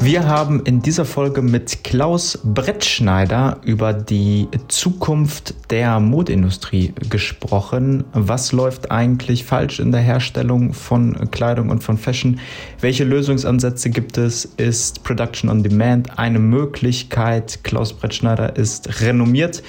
[0.00, 8.04] Wir haben in dieser Folge mit Klaus Brettschneider über die Zukunft der Modindustrie gesprochen.
[8.12, 12.38] Was läuft eigentlich falsch in der Herstellung von Kleidung und von Fashion?
[12.80, 14.44] Welche Lösungsansätze gibt es?
[14.44, 17.64] Ist Production on Demand eine Möglichkeit?
[17.64, 19.64] Klaus Brettschneider ist renommiert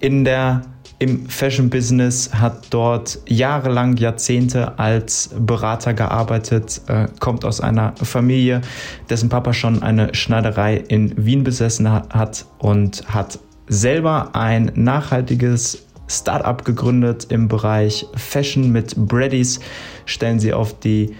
[0.00, 0.62] in der
[1.00, 8.60] im Fashion-Business, hat dort jahrelang, Jahrzehnte als Berater gearbeitet, äh, kommt aus einer Familie,
[9.08, 16.64] dessen Papa schon eine Schneiderei in Wien besessen hat und hat selber ein nachhaltiges Startup
[16.64, 19.60] gegründet im Bereich Fashion mit Braddies.
[20.04, 21.14] Stellen sie auf die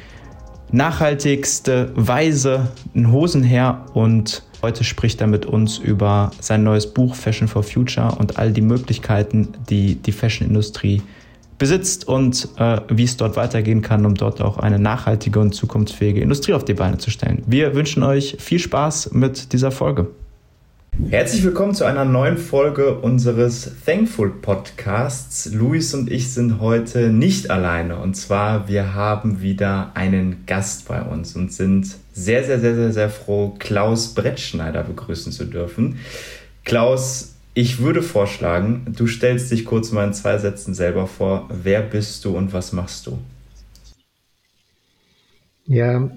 [0.72, 7.48] nachhaltigste Weise Hosen her und Heute spricht er mit uns über sein neues Buch Fashion
[7.48, 11.02] for Future und all die Möglichkeiten, die die Fashion-Industrie
[11.56, 16.20] besitzt und äh, wie es dort weitergehen kann, um dort auch eine nachhaltige und zukunftsfähige
[16.20, 17.42] Industrie auf die Beine zu stellen.
[17.46, 20.08] Wir wünschen euch viel Spaß mit dieser Folge.
[21.08, 25.50] Herzlich willkommen zu einer neuen Folge unseres Thankful Podcasts.
[25.52, 31.00] Luis und ich sind heute nicht alleine und zwar wir haben wieder einen Gast bei
[31.00, 35.98] uns und sind sehr, sehr, sehr, sehr, sehr froh, Klaus Brettschneider begrüßen zu dürfen.
[36.64, 41.48] Klaus, ich würde vorschlagen, du stellst dich kurz mal in zwei Sätzen selber vor.
[41.50, 43.18] Wer bist du und was machst du?
[45.66, 46.10] Ja,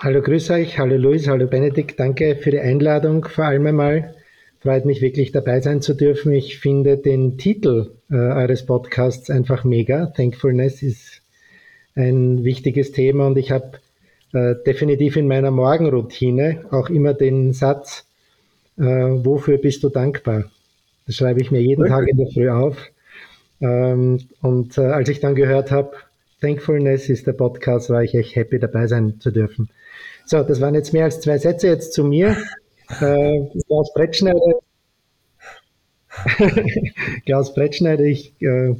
[0.00, 3.24] hallo, grüß euch, hallo Luis, hallo Benedikt, danke für die Einladung.
[3.26, 4.14] Vor allem einmal
[4.60, 6.32] freut mich wirklich dabei sein zu dürfen.
[6.32, 10.06] Ich finde den Titel äh, eures Podcasts einfach mega.
[10.06, 11.20] Thankfulness ist
[11.94, 13.72] ein wichtiges Thema und ich habe
[14.32, 18.06] äh, definitiv in meiner Morgenroutine auch immer den Satz,
[18.78, 20.44] äh, wofür bist du dankbar?
[21.06, 22.76] Das schreibe ich mir jeden Tag in der Früh auf.
[23.60, 25.92] Ähm, und äh, als ich dann gehört habe,
[26.40, 29.68] Thankfulness ist der Podcast, war ich echt happy dabei sein zu dürfen.
[30.26, 32.36] So, das waren jetzt mehr als zwei Sätze jetzt zu mir.
[33.00, 34.60] Äh, Klaus Brettschneider.
[37.26, 38.74] Klaus Brettschneider, ich äh,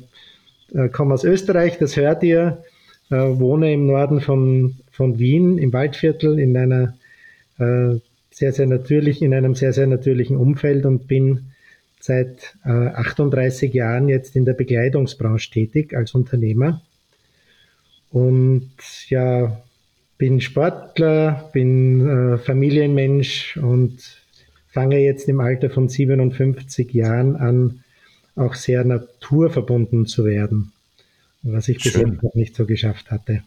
[0.74, 2.64] äh, komme aus Österreich, das hört ihr,
[3.12, 6.94] äh, wohne im Norden von von Wien im Waldviertel in einer
[7.58, 7.98] äh,
[8.30, 11.52] sehr, sehr natürlich, in einem sehr, sehr natürlichen Umfeld und bin
[12.00, 16.82] seit äh, 38 Jahren jetzt in der Bekleidungsbranche tätig als Unternehmer.
[18.10, 18.70] Und
[19.08, 19.62] ja,
[20.18, 23.98] bin Sportler, bin äh, Familienmensch und
[24.68, 27.84] fange jetzt im Alter von 57 Jahren an,
[28.34, 30.71] auch sehr naturverbunden zu werden,
[31.42, 33.42] was ich bis jetzt noch nicht so geschafft hatte.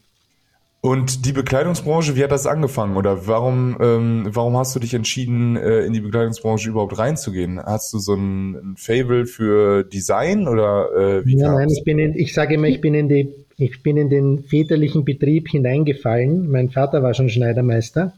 [0.86, 2.96] Und die Bekleidungsbranche, wie hat das angefangen?
[2.96, 7.60] Oder warum, ähm, warum hast du dich entschieden, äh, in die Bekleidungsbranche überhaupt reinzugehen?
[7.60, 11.98] Hast du so ein, ein Fable für Design oder äh, wie ja, Nein, ich bin
[11.98, 16.52] in, ich sage immer, ich bin in die, ich bin in den väterlichen Betrieb hineingefallen.
[16.52, 18.14] Mein Vater war schon Schneidermeister.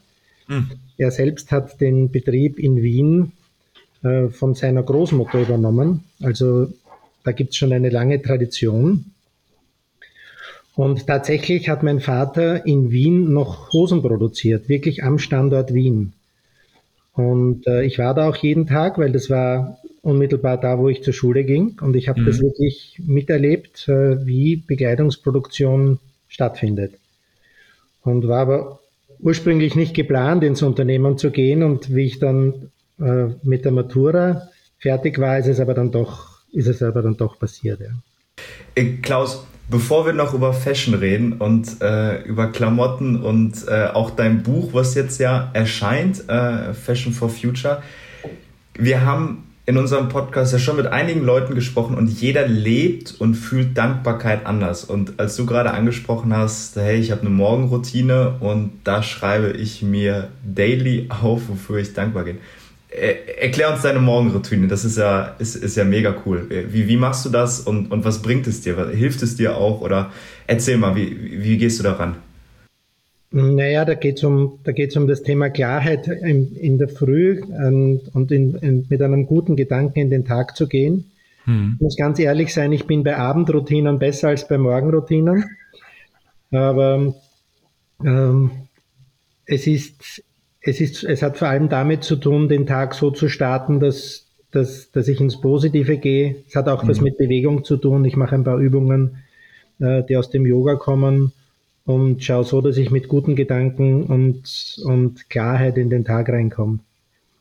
[0.48, 0.70] Hm.
[0.98, 3.32] Er selbst hat den Betrieb in Wien
[4.04, 6.04] äh, von seiner Großmutter übernommen.
[6.22, 6.68] Also
[7.24, 9.06] da gibt es schon eine lange Tradition.
[10.78, 16.14] Und tatsächlich hat mein Vater in Wien noch Hosen produziert, wirklich am Standort Wien.
[17.14, 21.02] Und äh, ich war da auch jeden Tag, weil das war unmittelbar da, wo ich
[21.02, 21.80] zur Schule ging.
[21.82, 22.26] Und ich habe mhm.
[22.28, 26.94] das wirklich miterlebt, äh, wie Bekleidungsproduktion stattfindet.
[28.04, 28.80] Und war aber
[29.20, 31.64] ursprünglich nicht geplant, ins Unternehmen zu gehen.
[31.64, 36.44] Und wie ich dann äh, mit der Matura fertig war, ist es aber dann doch,
[36.52, 37.80] ist es aber dann doch passiert.
[37.80, 37.88] Ja.
[38.76, 44.12] Äh, Klaus, bevor wir noch über Fashion reden und äh, über Klamotten und äh, auch
[44.12, 47.82] dein Buch, was jetzt ja erscheint, äh, Fashion for Future,
[48.76, 53.36] wir haben in unserem Podcast ja schon mit einigen Leuten gesprochen und jeder lebt und
[53.36, 54.86] fühlt Dankbarkeit anders.
[54.86, 59.82] Und als du gerade angesprochen hast, hey, ich habe eine Morgenroutine und da schreibe ich
[59.82, 62.38] mir daily auf, wofür ich dankbar bin
[62.98, 64.68] erklär uns deine Morgenroutine.
[64.68, 66.48] Das ist ja, ist, ist ja mega cool.
[66.70, 68.90] Wie, wie machst du das und, und was bringt es dir?
[68.90, 69.82] Hilft es dir auch?
[69.82, 70.12] Oder
[70.48, 72.16] erzähl mal, wie, wie gehst du daran?
[73.30, 78.32] Naja, da geht es um, um das Thema Klarheit in, in der Früh ähm, und
[78.32, 81.12] in, in, mit einem guten Gedanken in den Tag zu gehen.
[81.44, 81.74] Hm.
[81.76, 85.44] Ich muss ganz ehrlich sein, ich bin bei Abendroutinen besser als bei Morgenroutinen.
[86.52, 87.14] Aber
[88.04, 88.52] ähm,
[89.46, 90.24] es ist
[90.68, 94.28] es, ist, es hat vor allem damit zu tun, den Tag so zu starten, dass,
[94.52, 96.44] dass, dass ich ins Positive gehe.
[96.48, 96.90] Es hat auch mhm.
[96.90, 98.04] was mit Bewegung zu tun.
[98.04, 99.18] Ich mache ein paar Übungen,
[99.80, 101.32] äh, die aus dem Yoga kommen
[101.86, 106.80] und schaue so, dass ich mit guten Gedanken und, und Klarheit in den Tag reinkomme.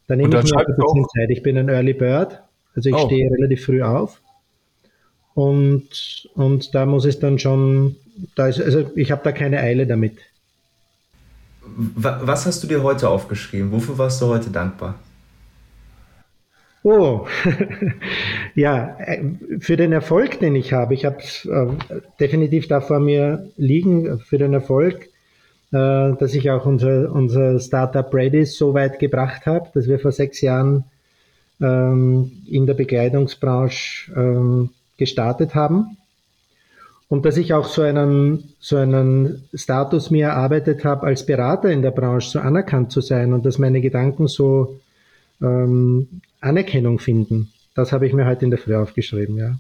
[0.07, 1.31] Dann nehme ich mir ein bisschen Zeit.
[1.31, 2.41] Ich bin ein Early Bird,
[2.77, 3.07] also ich oh.
[3.07, 4.21] stehe relativ früh auf.
[5.35, 7.97] Und, und da muss es dann schon,
[8.37, 10.19] da ist, also ich habe da keine Eile damit
[11.77, 13.73] was hast du dir heute aufgeschrieben?
[13.73, 14.95] Wofür warst du heute dankbar?
[16.83, 17.27] Oh,
[18.55, 19.21] ja, äh,
[19.59, 20.95] für den Erfolg, den ich habe.
[20.95, 25.09] Ich habe äh, definitiv da vor mir liegen, für den Erfolg,
[25.73, 30.13] äh, dass ich auch unser, unser Startup Redis so weit gebracht habe, dass wir vor
[30.13, 30.85] sechs Jahren
[31.61, 35.97] ähm, in der Bekleidungsbranche ähm, gestartet haben.
[37.09, 41.83] Und dass ich auch so einen, so einen Status mir erarbeitet habe, als Berater in
[41.83, 44.81] der Branche so anerkannt zu sein und dass meine Gedanken so
[45.41, 47.53] ähm, Anerkennung finden.
[47.75, 49.57] Das habe ich mir heute in der Früh aufgeschrieben, ja.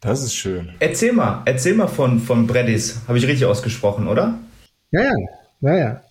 [0.00, 0.70] Das ist schön.
[0.78, 3.00] Erzähl mal, erzähl mal von, von Bredis.
[3.08, 4.38] Habe ich richtig ausgesprochen, oder?
[4.90, 5.12] Ja, ja,
[5.60, 6.02] ja, ja.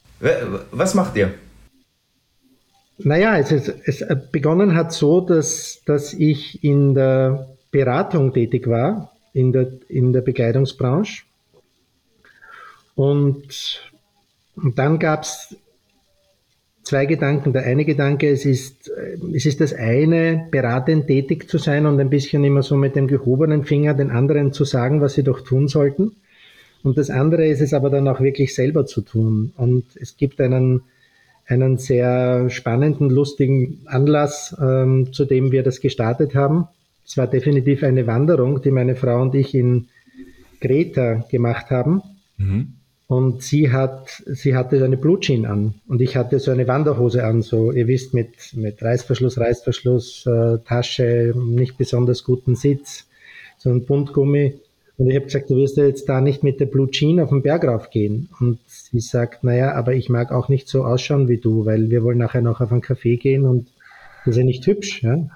[0.72, 1.34] Was macht ihr?
[2.98, 9.15] Naja, es, ist, es begonnen hat so, dass, dass ich in der Beratung tätig war,
[9.36, 11.24] in der, in der Bekleidungsbranche.
[12.96, 13.82] Und,
[14.56, 15.58] und dann gab es
[16.84, 17.52] zwei Gedanken.
[17.52, 18.90] Der eine Gedanke, es ist,
[19.34, 23.08] es ist das eine, beratend tätig zu sein und ein bisschen immer so mit dem
[23.08, 26.16] gehobenen Finger den anderen zu sagen, was sie doch tun sollten.
[26.84, 29.52] Und das andere ist es aber dann auch wirklich selber zu tun.
[29.58, 30.84] Und es gibt einen,
[31.46, 36.70] einen sehr spannenden, lustigen Anlass, ähm, zu dem wir das gestartet haben.
[37.06, 39.88] Es war definitiv eine Wanderung, die meine Frau und ich in
[40.60, 42.02] Greta gemacht haben.
[42.38, 42.74] Mhm.
[43.08, 47.24] Und sie hat, sie hatte eine Blue Jean an und ich hatte so eine Wanderhose
[47.24, 53.06] an, so ihr wisst mit mit Reißverschluss, Reißverschluss, äh, Tasche, nicht besonders guten Sitz,
[53.60, 54.56] so ein Buntgummi.
[54.98, 57.30] Und ich habe gesagt, du wirst ja jetzt da nicht mit der Blue Jean auf
[57.30, 58.30] den Berg raufgehen.
[58.40, 62.04] Und sie sagt, naja, aber ich mag auch nicht so ausschauen wie du, weil wir
[62.04, 63.68] wollen nachher noch auf einen Café gehen und
[64.24, 65.04] das ist ja nicht hübsch.
[65.04, 65.30] Ja?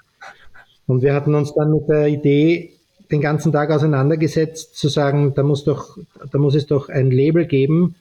[0.89, 2.71] Und wir hatten uns dann mit der Idee
[3.11, 5.99] den ganzen Tag auseinandergesetzt, zu sagen, da muss doch,
[6.31, 7.93] da muss es doch ein Label geben,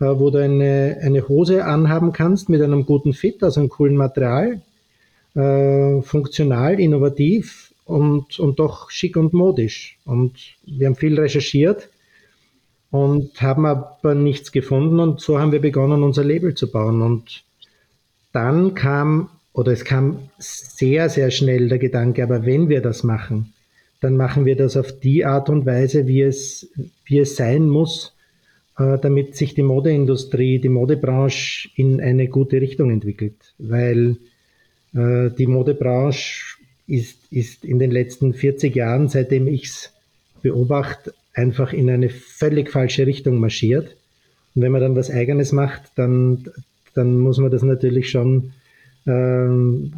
[0.00, 3.94] äh, wo du eine, eine Hose anhaben kannst mit einem guten Fit, also einem coolen
[3.94, 4.62] Material,
[5.34, 9.98] äh, funktional, innovativ und, und doch schick und modisch.
[10.06, 10.32] Und
[10.64, 11.90] wir haben viel recherchiert
[12.90, 17.02] und haben aber nichts gefunden und so haben wir begonnen, unser Label zu bauen.
[17.02, 17.44] Und
[18.32, 23.52] dann kam, oder es kam sehr, sehr schnell der Gedanke, aber wenn wir das machen,
[24.00, 26.70] dann machen wir das auf die Art und Weise, wie es,
[27.04, 28.14] wie es sein muss,
[28.78, 33.36] äh, damit sich die Modeindustrie, die Modebranche in eine gute Richtung entwickelt.
[33.58, 34.16] Weil
[34.94, 36.56] äh, die Modebranche
[36.86, 39.92] ist, ist in den letzten 40 Jahren, seitdem ich es
[40.42, 43.96] beobachte, einfach in eine völlig falsche Richtung marschiert.
[44.54, 46.48] Und wenn man dann was Eigenes macht, dann,
[46.94, 48.52] dann muss man das natürlich schon
[49.06, 49.92] ähm,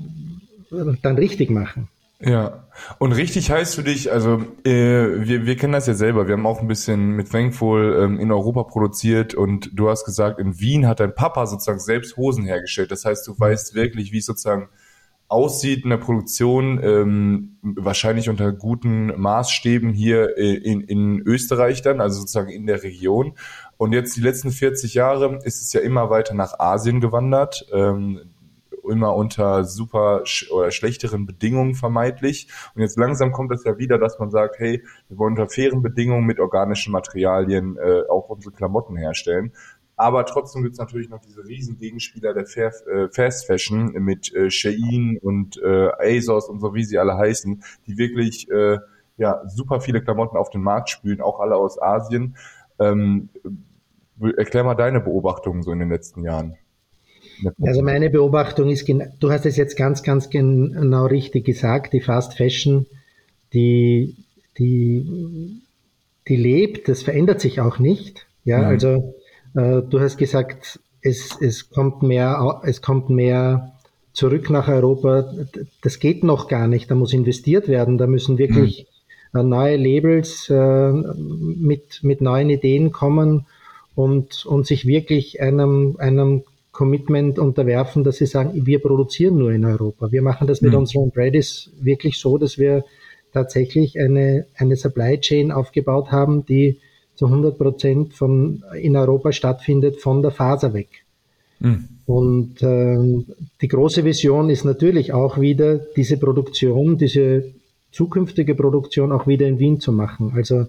[0.70, 1.88] dann richtig machen.
[2.24, 2.68] Ja,
[2.98, 6.46] und richtig heißt für dich, also äh, wir, wir kennen das ja selber, wir haben
[6.46, 10.86] auch ein bisschen mit Thankful ähm, in Europa produziert und du hast gesagt, in Wien
[10.86, 12.92] hat dein Papa sozusagen selbst Hosen hergestellt.
[12.92, 14.68] Das heißt, du weißt wirklich, wie es sozusagen
[15.26, 22.00] aussieht in der Produktion, ähm, wahrscheinlich unter guten Maßstäben hier äh, in, in Österreich dann,
[22.00, 23.32] also sozusagen in der Region.
[23.78, 27.66] Und jetzt die letzten 40 Jahre ist es ja immer weiter nach Asien gewandert.
[27.72, 28.20] Ähm,
[28.88, 32.48] immer unter super sch oder schlechteren Bedingungen vermeintlich.
[32.74, 35.82] Und jetzt langsam kommt es ja wieder, dass man sagt, hey, wir wollen unter fairen
[35.82, 39.52] Bedingungen mit organischen Materialien äh, auch unsere Klamotten herstellen.
[39.96, 44.34] Aber trotzdem gibt es natürlich noch diese riesen Gegenspieler der Fair, äh, Fast Fashion mit
[44.34, 48.78] äh, Shein und äh, ASOS und so wie sie alle heißen, die wirklich äh,
[49.16, 52.36] ja super viele Klamotten auf den Markt spülen, auch alle aus Asien.
[52.78, 53.28] Ähm,
[54.36, 56.56] erklär mal deine Beobachtungen so in den letzten Jahren.
[57.60, 62.34] Also meine Beobachtung ist, du hast es jetzt ganz, ganz genau richtig gesagt, die Fast
[62.34, 62.86] Fashion,
[63.52, 64.16] die,
[64.58, 65.60] die,
[66.28, 68.26] die lebt, das verändert sich auch nicht.
[68.44, 68.64] Ja, mhm.
[68.64, 69.14] also
[69.54, 73.72] äh, du hast gesagt, es, es kommt mehr, es kommt mehr
[74.12, 75.32] zurück nach Europa.
[75.82, 76.90] Das geht noch gar nicht.
[76.90, 77.98] Da muss investiert werden.
[77.98, 78.86] Da müssen wirklich
[79.32, 79.48] mhm.
[79.48, 83.46] neue Labels äh, mit, mit neuen Ideen kommen
[83.94, 89.64] und, und sich wirklich einem, einem Commitment unterwerfen, dass sie sagen, wir produzieren nur in
[89.64, 90.10] Europa.
[90.10, 90.78] Wir machen das mit mhm.
[90.78, 92.84] unseren Bradys wirklich so, dass wir
[93.32, 96.78] tatsächlich eine, eine Supply Chain aufgebaut haben, die
[97.14, 101.04] zu 100 Prozent von, in Europa stattfindet, von der Faser weg.
[101.60, 101.88] Mhm.
[102.06, 103.26] Und ähm,
[103.60, 107.52] die große Vision ist natürlich auch wieder, diese Produktion, diese
[107.90, 110.32] zukünftige Produktion auch wieder in Wien zu machen.
[110.34, 110.66] Also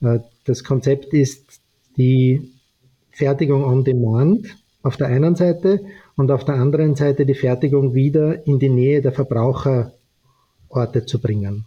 [0.00, 1.60] äh, das Konzept ist
[1.96, 2.50] die
[3.10, 5.80] Fertigung on Demand auf der einen Seite
[6.14, 11.64] und auf der anderen Seite die Fertigung wieder in die Nähe der Verbraucherorte zu bringen.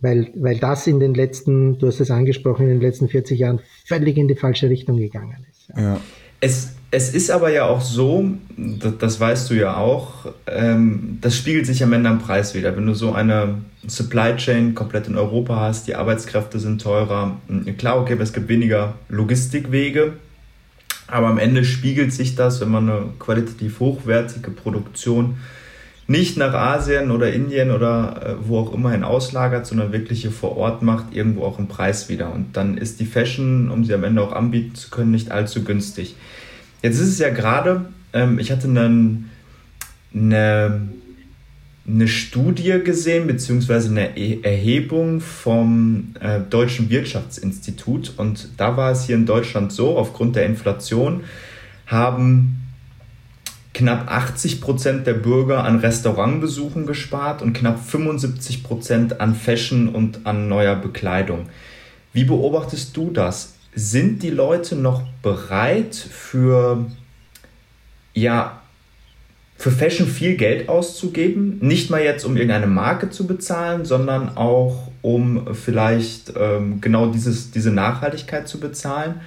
[0.00, 3.60] Weil, weil das in den letzten, du hast es angesprochen, in den letzten 40 Jahren
[3.86, 5.70] völlig in die falsche Richtung gegangen ist.
[5.74, 5.98] Ja.
[6.40, 8.24] Es, es ist aber ja auch so,
[8.56, 12.76] das, das weißt du ja auch, ähm, das spiegelt sich am Ende am Preis wieder.
[12.76, 17.36] Wenn du so eine Supply Chain komplett in Europa hast, die Arbeitskräfte sind teurer,
[17.78, 20.14] klar, okay, es gibt weniger Logistikwege,
[21.06, 25.36] aber am Ende spiegelt sich das, wenn man eine qualitativ hochwertige Produktion
[26.08, 30.30] nicht nach Asien oder Indien oder äh, wo auch immer hin auslagert, sondern wirklich hier
[30.30, 32.32] vor Ort macht, irgendwo auch im Preis wieder.
[32.32, 35.64] Und dann ist die Fashion, um sie am Ende auch anbieten zu können, nicht allzu
[35.64, 36.14] günstig.
[36.82, 39.30] Jetzt ist es ja gerade, ähm, ich hatte einen,
[40.14, 40.88] eine,
[41.88, 48.14] eine Studie gesehen, beziehungsweise eine e-, Erhebung vom äh, Deutschen Wirtschaftsinstitut.
[48.16, 51.22] Und da war es hier in Deutschland so, aufgrund der Inflation
[51.86, 52.62] haben
[53.72, 60.26] knapp 80 Prozent der Bürger an Restaurantbesuchen gespart und knapp 75 Prozent an Fashion und
[60.26, 61.46] an neuer Bekleidung.
[62.12, 63.54] Wie beobachtest du das?
[63.74, 66.86] Sind die Leute noch bereit für
[68.14, 68.62] ja
[69.58, 71.58] für Fashion viel Geld auszugeben?
[71.60, 77.50] Nicht mal jetzt, um irgendeine Marke zu bezahlen, sondern auch um vielleicht ähm, genau dieses,
[77.50, 79.20] diese Nachhaltigkeit zu bezahlen.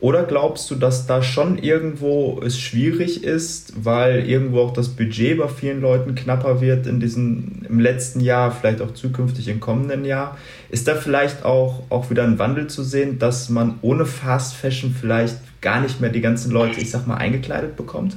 [0.00, 5.38] Oder glaubst du, dass da schon irgendwo es schwierig ist, weil irgendwo auch das Budget
[5.38, 10.04] bei vielen Leuten knapper wird in diesem, im letzten Jahr, vielleicht auch zukünftig im kommenden
[10.04, 10.36] Jahr?
[10.68, 14.94] Ist da vielleicht auch, auch wieder ein Wandel zu sehen, dass man ohne Fast Fashion
[14.98, 18.16] vielleicht gar nicht mehr die ganzen Leute, ich sag mal, eingekleidet bekommt?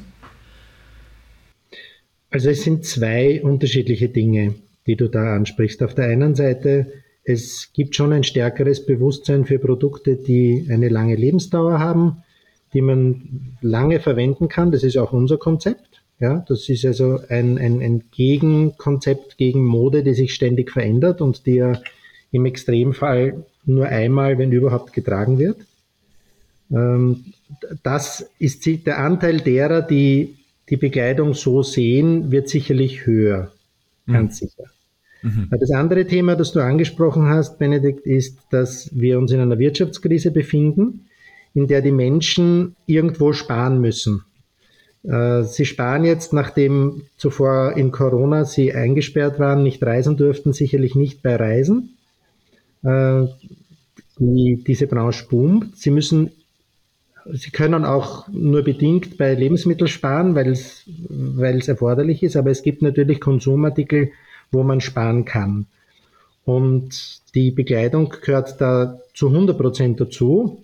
[2.29, 4.55] Also es sind zwei unterschiedliche Dinge,
[4.85, 5.81] die du da ansprichst.
[5.83, 6.91] Auf der einen Seite
[7.29, 12.23] es gibt schon ein stärkeres Bewusstsein für Produkte, die eine lange Lebensdauer haben,
[12.73, 14.71] die man lange verwenden kann.
[14.71, 16.01] Das ist auch unser Konzept.
[16.21, 21.45] Ja, das ist also ein, ein, ein Gegenkonzept gegen Mode, die sich ständig verändert und
[21.45, 21.81] die ja
[22.31, 25.57] im Extremfall nur einmal, wenn überhaupt, getragen wird.
[26.71, 27.25] Ähm,
[27.83, 30.36] das ist der Anteil derer, die
[30.69, 33.51] die Bekleidung so sehen, wird sicherlich höher.
[34.05, 34.47] Ganz mhm.
[34.47, 34.63] sicher.
[35.21, 35.49] Mhm.
[35.59, 40.31] Das andere Thema, das du angesprochen hast, Benedikt, ist, dass wir uns in einer Wirtschaftskrise
[40.31, 41.07] befinden,
[41.53, 44.23] in der die Menschen irgendwo sparen müssen.
[45.03, 50.95] Äh, sie sparen jetzt, nachdem zuvor in Corona sie eingesperrt waren, nicht reisen durften, sicherlich
[50.95, 51.97] nicht bei Reisen.
[52.83, 53.25] Äh,
[54.19, 55.77] die, diese Branche boomt.
[55.77, 56.31] Sie müssen,
[57.33, 60.87] sie können auch nur bedingt bei Lebensmitteln sparen, weil es,
[61.67, 64.11] erforderlich ist, aber es gibt natürlich Konsumartikel,
[64.51, 65.67] wo man sparen kann.
[66.45, 70.63] Und die Bekleidung gehört da zu 100 Prozent dazu.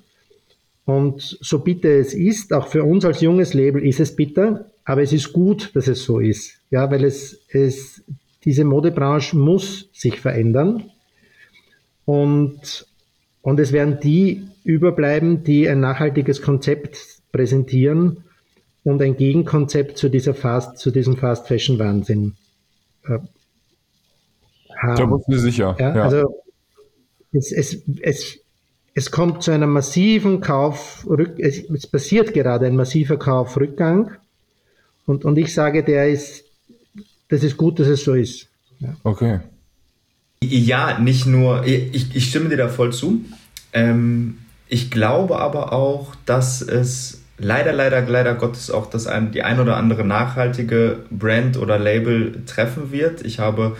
[0.85, 5.01] Und so bitter es ist, auch für uns als junges Label ist es bitter, aber
[5.01, 6.59] es ist gut, dass es so ist.
[6.69, 8.03] Ja, weil es, es,
[8.43, 10.89] diese Modebranche muss sich verändern.
[12.05, 12.87] Und,
[13.41, 16.97] und es werden die überbleiben, die ein nachhaltiges Konzept
[17.31, 18.23] präsentieren
[18.83, 22.35] und ein Gegenkonzept zu dieser Fast, zu diesem Fast Fashion Wahnsinn
[23.05, 23.19] äh,
[24.77, 24.95] haben.
[24.95, 25.75] Da bin ich sicher.
[25.79, 26.03] Ja, ja.
[26.03, 26.43] Also
[27.31, 28.39] es, es, es,
[28.93, 34.11] es kommt zu einem massiven Kauf, es, es passiert gerade ein massiver Kaufrückgang.
[35.05, 36.45] Und, und ich sage, der ist,
[37.29, 38.47] das ist gut, dass es so ist.
[38.79, 38.95] Ja.
[39.03, 39.39] Okay.
[40.41, 43.21] Ja, nicht nur, ich, ich stimme dir da voll zu.
[43.71, 44.37] Ähm,
[44.73, 49.59] ich glaube aber auch, dass es leider, leider, leider Gottes auch das ein, die ein
[49.59, 53.25] oder andere nachhaltige Brand oder Label treffen wird.
[53.25, 53.75] Ich habe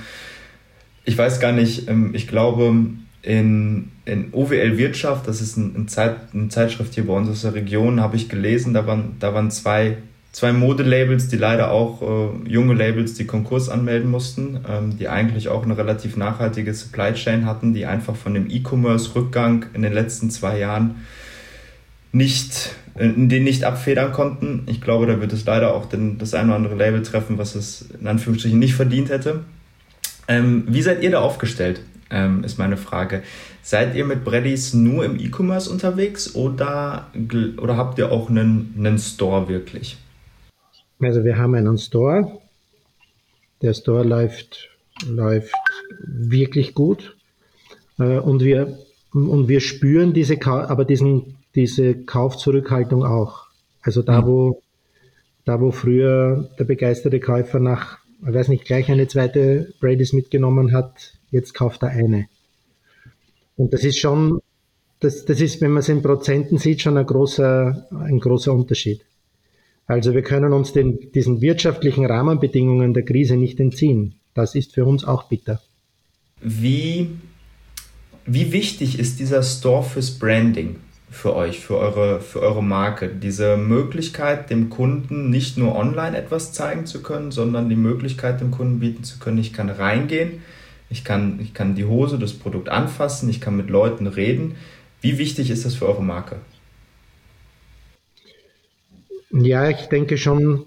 [1.06, 2.74] ich weiß gar nicht, ähm, ich glaube,
[3.22, 7.42] in, in OWL Wirtschaft, das ist ein, ein Zeit, eine Zeitschrift hier bei uns aus
[7.42, 9.98] der Region, habe ich gelesen, da waren, da waren zwei,
[10.34, 15.48] zwei Modelabels, die leider auch äh, junge Labels, die Konkurs anmelden mussten, ähm, die eigentlich
[15.48, 20.32] auch eine relativ nachhaltige Supply Chain hatten, die einfach von dem E-Commerce-Rückgang in den letzten
[20.32, 20.96] zwei Jahren
[22.12, 24.64] nicht, äh, den nicht abfedern konnten.
[24.66, 27.54] Ich glaube, da wird es leider auch den, das eine oder andere Label treffen, was
[27.54, 29.42] es in Anführungsstrichen nicht verdient hätte.
[30.28, 33.22] Ähm, wie seid ihr da aufgestellt, ähm, ist meine Frage.
[33.62, 37.08] Seid ihr mit Breddies nur im E-Commerce unterwegs oder,
[37.58, 39.98] oder habt ihr auch einen, einen Store wirklich?
[41.00, 42.40] Also wir haben einen Store.
[43.62, 44.70] Der Store läuft,
[45.06, 45.54] läuft
[46.06, 47.16] wirklich gut.
[48.00, 48.78] Äh, und wir,
[49.14, 53.48] und wir spüren diese, aber diesen, diese Kaufzurückhaltung auch.
[53.82, 54.26] Also da, mhm.
[54.28, 54.62] wo,
[55.46, 60.72] da, wo früher der begeisterte Käufer nach ich weiß nicht, gleich eine zweite Brady's mitgenommen
[60.74, 62.28] hat, jetzt kauft er eine.
[63.58, 64.42] Und das ist schon,
[65.00, 69.02] das, das ist, wenn man es in Prozenten sieht, schon ein großer, ein großer Unterschied.
[69.86, 74.16] Also wir können uns den, diesen wirtschaftlichen Rahmenbedingungen der Krise nicht entziehen.
[74.34, 75.62] Das ist für uns auch bitter.
[76.42, 77.10] Wie,
[78.26, 80.78] wie wichtig ist dieser Store fürs Branding?
[81.14, 83.08] für euch, für eure, für eure Marke.
[83.08, 88.50] Diese Möglichkeit, dem Kunden nicht nur online etwas zeigen zu können, sondern die Möglichkeit, dem
[88.50, 90.42] Kunden bieten zu können, ich kann reingehen,
[90.90, 94.56] ich kann, ich kann die Hose, das Produkt anfassen, ich kann mit Leuten reden.
[95.02, 96.38] Wie wichtig ist das für eure Marke?
[99.34, 100.66] Ja, ich denke schon,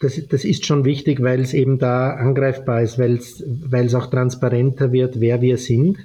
[0.00, 3.94] das, das ist schon wichtig, weil es eben da angreifbar ist, weil es, weil es
[3.94, 5.98] auch transparenter wird, wer wir sind.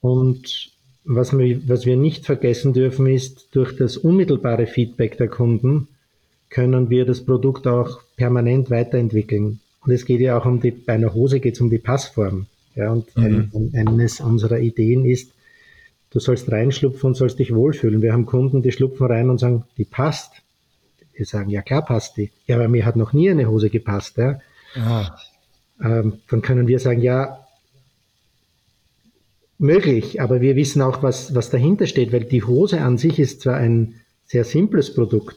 [0.00, 0.72] Und
[1.04, 5.88] was wir, was wir nicht vergessen dürfen, ist, durch das unmittelbare Feedback der Kunden
[6.48, 9.60] können wir das Produkt auch permanent weiterentwickeln.
[9.84, 12.46] Und es geht ja auch um die, bei einer Hose geht es um die Passform.
[12.74, 13.50] Ja, und mhm.
[13.74, 15.32] ein, eines unserer Ideen ist,
[16.10, 18.02] du sollst reinschlupfen und sollst dich wohlfühlen.
[18.02, 20.32] Wir haben Kunden, die schlupfen rein und sagen, die passt.
[21.16, 22.30] Wir sagen, ja klar passt die.
[22.46, 24.16] Ja, aber mir hat noch nie eine Hose gepasst.
[24.16, 24.40] Ja.
[24.76, 25.16] Ah.
[25.82, 27.44] Ähm, dann können wir sagen, ja,
[29.58, 33.40] möglich, aber wir wissen auch, was, was dahinter steht, weil die Hose an sich ist
[33.40, 35.36] zwar ein sehr simples Produkt,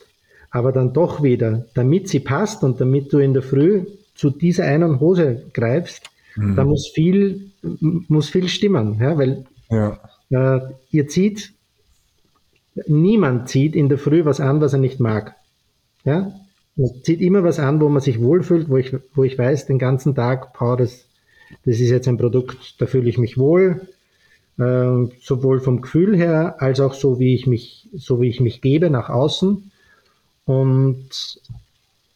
[0.52, 4.66] aber dann doch wieder, damit sie passt und damit du in der Früh zu dieser
[4.66, 6.56] einen Hose greifst, mhm.
[6.56, 10.00] da muss viel, muss viel stimmen, ja, weil ja.
[10.30, 10.60] Äh,
[10.92, 11.54] ihr zieht,
[12.86, 15.36] niemand zieht in der Früh was an, was er nicht mag.
[16.08, 16.32] Ja?
[16.78, 19.78] Man zieht immer was an, wo man sich wohlfühlt, wo ich, wo ich weiß, den
[19.78, 21.06] ganzen Tag, boah, das,
[21.66, 23.82] das ist jetzt ein Produkt, da fühle ich mich wohl,
[24.58, 28.62] äh, sowohl vom Gefühl her, als auch so, wie ich mich, so wie ich mich
[28.62, 29.70] gebe nach außen.
[30.46, 31.10] Und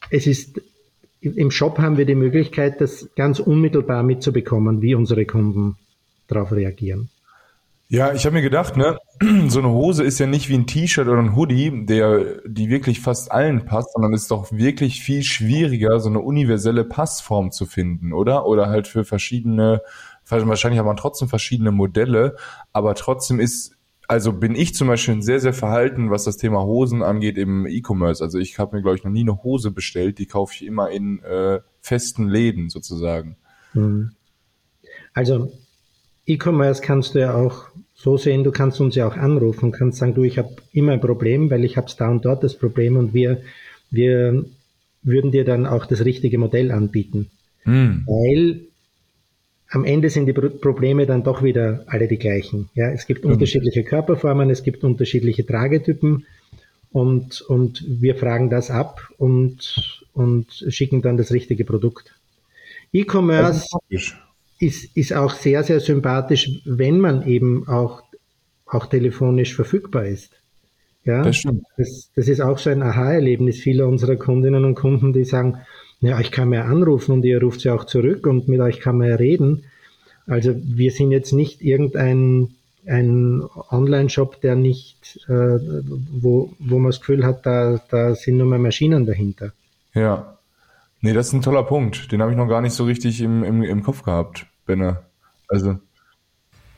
[0.10, 0.62] es ist,
[1.20, 5.76] im Shop haben wir die Möglichkeit, das ganz unmittelbar mitzubekommen, wie unsere Kunden
[6.28, 7.10] darauf reagieren.
[7.92, 8.98] Ja, ich habe mir gedacht, ne,
[9.50, 13.02] so eine Hose ist ja nicht wie ein T-Shirt oder ein Hoodie, der die wirklich
[13.02, 18.14] fast allen passt, sondern ist doch wirklich viel schwieriger, so eine universelle Passform zu finden,
[18.14, 18.46] oder?
[18.46, 19.82] Oder halt für verschiedene,
[20.26, 22.38] wahrscheinlich hat man trotzdem verschiedene Modelle,
[22.72, 23.76] aber trotzdem ist,
[24.08, 28.24] also bin ich zum Beispiel sehr, sehr verhalten, was das Thema Hosen angeht im E-Commerce.
[28.24, 30.90] Also ich habe mir, glaube ich, noch nie eine Hose bestellt, die kaufe ich immer
[30.92, 33.36] in äh, festen Läden sozusagen.
[33.74, 34.12] Mhm.
[35.14, 35.52] Also
[36.26, 37.72] E-Commerce kannst du ja auch
[38.02, 41.02] so sehen, du kannst uns ja auch anrufen, kannst sagen, du, ich habe immer ein
[41.02, 43.42] Problem, weil ich habe da und dort das Problem und wir,
[43.92, 44.44] wir
[45.04, 47.30] würden dir dann auch das richtige Modell anbieten.
[47.64, 48.04] Mhm.
[48.08, 48.62] Weil
[49.70, 52.70] am Ende sind die Probleme dann doch wieder alle die gleichen.
[52.74, 53.34] Ja, es gibt mhm.
[53.34, 56.26] unterschiedliche Körperformen, es gibt unterschiedliche Tragetypen
[56.92, 62.16] und, und wir fragen das ab und, und schicken dann das richtige Produkt.
[62.92, 63.70] E-Commerce
[64.62, 68.04] ist, ist auch sehr, sehr sympathisch, wenn man eben auch,
[68.66, 70.32] auch telefonisch verfügbar ist.
[71.04, 71.42] Ja, das.
[71.78, 75.58] Das, das ist auch so ein Aha-Erlebnis vieler unserer Kundinnen und Kunden, die sagen,
[76.00, 78.98] ja, ich kann mir anrufen und ihr ruft sie auch zurück und mit euch kann
[78.98, 79.64] man ja reden.
[80.28, 82.56] Also wir sind jetzt nicht irgendein
[82.88, 85.60] ein Online-Shop, der nicht, äh,
[86.12, 89.54] wo, wo man das Gefühl hat, da, da sind nur mal Maschinen dahinter.
[89.94, 90.38] Ja.
[91.02, 92.12] Nee, das ist ein toller Punkt.
[92.12, 94.48] Den habe ich noch gar nicht so richtig im, im, im Kopf gehabt.
[94.66, 95.04] Benner.
[95.48, 95.80] Also.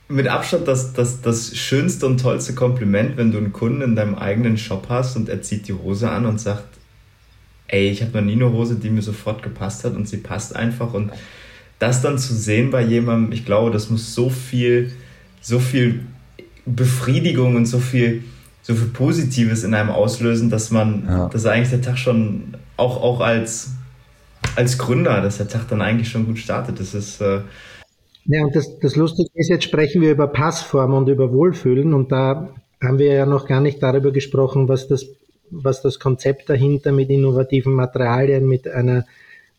[0.08, 4.16] Mit Abstand das, das, das schönste und tollste Kompliment, wenn du einen Kunden in deinem
[4.16, 6.66] eigenen Shop hast und er zieht die Hose an und sagt,
[7.68, 10.56] ey, ich habe noch nie eine Hose, die mir sofort gepasst hat und sie passt
[10.56, 11.12] einfach und
[11.80, 14.92] das dann zu sehen bei jemandem, ich glaube, das muss so viel,
[15.42, 16.02] so viel
[16.66, 18.24] Befriedigung und so viel,
[18.62, 21.28] so viel Positives in einem auslösen, dass man, ja.
[21.28, 23.72] dass eigentlich der Tag schon auch, auch als,
[24.56, 26.80] als Gründer, dass der Tag dann eigentlich schon gut startet.
[26.80, 27.42] Das ist, äh,
[28.26, 32.12] ja, und das, das Lustige ist, jetzt sprechen wir über Passform und über Wohlfühlen und
[32.12, 35.08] da haben wir ja noch gar nicht darüber gesprochen, was das,
[35.50, 39.06] was das Konzept dahinter mit innovativen Materialien, mit einer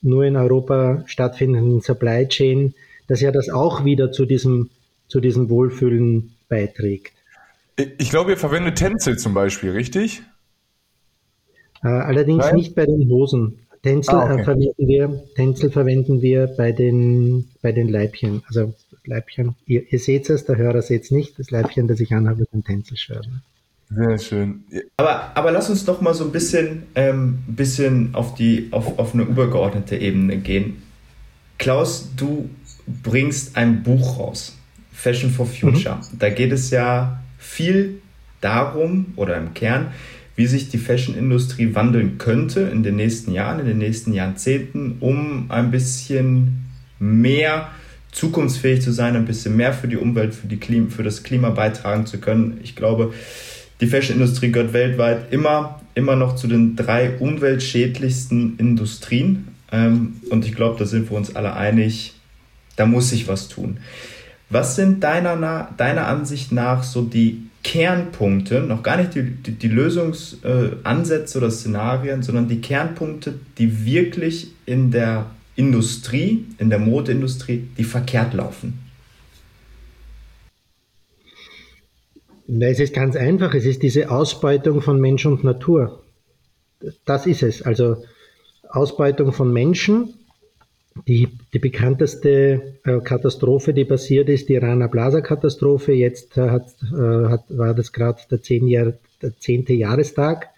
[0.03, 2.75] nur in Europa stattfindenden Supply Chain,
[3.07, 4.71] dass ja das auch wieder zu diesem,
[5.09, 7.13] zu diesem Wohlfühlen beiträgt.
[7.99, 10.23] Ich glaube, ihr verwendet Tänzel zum Beispiel, richtig?
[11.83, 12.55] Äh, allerdings Nein?
[12.55, 13.64] nicht bei den Hosen.
[13.85, 14.41] Tänzel, ah, okay.
[14.41, 18.43] äh, verwenden wir, Tänzel verwenden wir bei den, bei den Leibchen.
[18.49, 18.73] Also
[19.05, 22.45] Leibchen, ihr, ihr seht es, der Hörer seht es nicht, das Leibchen, das ich anhabe,
[22.45, 23.29] ist ein Tänzelshirt.
[23.91, 24.65] Sehr schön.
[24.97, 29.13] Aber, aber lass uns doch mal so ein bisschen, ähm, bisschen auf, die, auf, auf
[29.13, 30.83] eine übergeordnete Ebene gehen.
[31.59, 32.49] Klaus, du
[33.03, 34.57] bringst ein Buch raus,
[34.93, 35.97] Fashion for Future.
[35.97, 36.19] Mhm.
[36.19, 38.01] Da geht es ja viel
[38.41, 39.89] darum, oder im Kern,
[40.37, 45.47] wie sich die Fashion-Industrie wandeln könnte in den nächsten Jahren, in den nächsten Jahrzehnten, um
[45.51, 46.65] ein bisschen
[46.99, 47.69] mehr
[48.11, 51.51] zukunftsfähig zu sein, ein bisschen mehr für die Umwelt, für, die Klima, für das Klima
[51.51, 52.59] beitragen zu können.
[52.63, 53.13] Ich glaube,
[53.81, 59.49] die Fashion-Industrie gehört weltweit immer, immer noch zu den drei umweltschädlichsten Industrien.
[59.73, 62.15] Ähm, und ich glaube, da sind wir uns alle einig,
[62.77, 63.79] da muss sich was tun.
[64.51, 69.69] Was sind deiner, deiner Ansicht nach so die Kernpunkte, noch gar nicht die, die, die
[69.69, 77.85] Lösungsansätze oder Szenarien, sondern die Kernpunkte, die wirklich in der Industrie, in der Modeindustrie, die
[77.85, 78.79] verkehrt laufen?
[82.47, 83.55] Es ist ganz einfach.
[83.55, 86.03] Es ist diese Ausbeutung von Mensch und Natur.
[87.07, 87.63] Das ist es.
[87.63, 88.05] Also
[88.69, 90.15] Ausbeutung von Menschen.
[91.09, 95.93] Die, die bekannteste äh, Katastrophe, die passiert ist, die Rana Plaza Katastrophe.
[95.93, 100.51] Jetzt äh, hat, äh, hat, war das gerade der, Jahr, der zehnte Jahrestag.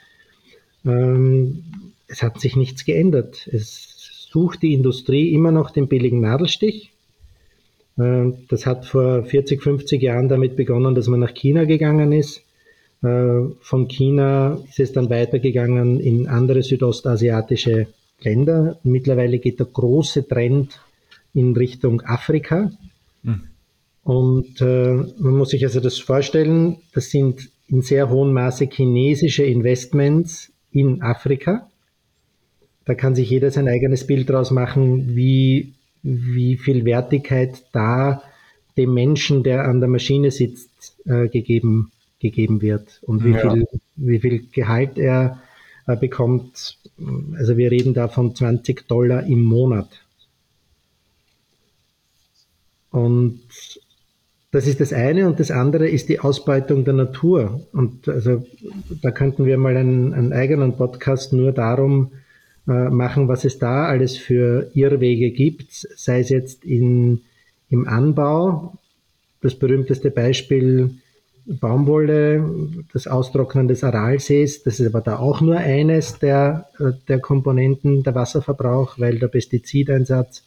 [0.85, 1.65] Ähm,
[2.07, 3.49] es hat sich nichts geändert.
[3.51, 6.93] Es sucht die Industrie immer noch den billigen Nadelstich.
[7.99, 12.43] Äh, das hat vor 40, 50 Jahren damit begonnen, dass man nach China gegangen ist.
[13.03, 17.89] Von China ist es dann weitergegangen in andere südostasiatische
[18.21, 18.79] Länder.
[18.83, 20.81] Mittlerweile geht der große Trend
[21.35, 22.71] in Richtung Afrika.
[23.23, 23.43] Mhm.
[24.03, 29.45] Und äh, man muss sich also das vorstellen, das sind in sehr hohem Maße chinesische
[29.45, 31.69] Investments in Afrika.
[32.85, 35.73] Da kann sich jeder sein eigenes Bild daraus machen, wie
[36.07, 38.23] wie viel Wertigkeit da
[38.77, 43.51] dem Menschen, der an der Maschine sitzt, äh, gegeben, gegeben wird und wie, ja.
[43.51, 45.43] viel, wie viel Gehalt er
[45.95, 46.79] bekommt.
[47.37, 49.89] Also wir reden da von 20 Dollar im Monat.
[52.91, 53.41] Und
[54.51, 57.61] das ist das eine und das andere ist die Ausbeutung der Natur.
[57.73, 58.47] Und also
[59.03, 62.13] da könnten wir mal einen, einen eigenen Podcast nur darum
[62.67, 67.21] äh, machen, was es da alles für Irrwege gibt, sei es jetzt in,
[67.69, 68.79] im Anbau.
[69.43, 70.97] Das berühmteste Beispiel
[71.47, 72.45] Baumwolle,
[72.93, 78.03] das Austrocknen des Aralsees, das ist aber da auch nur eines der, äh, der Komponenten,
[78.03, 80.45] der Wasserverbrauch, weil der Pestizideinsatz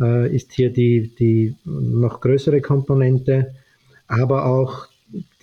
[0.00, 3.54] äh, ist hier die, die noch größere Komponente,
[4.06, 4.86] aber auch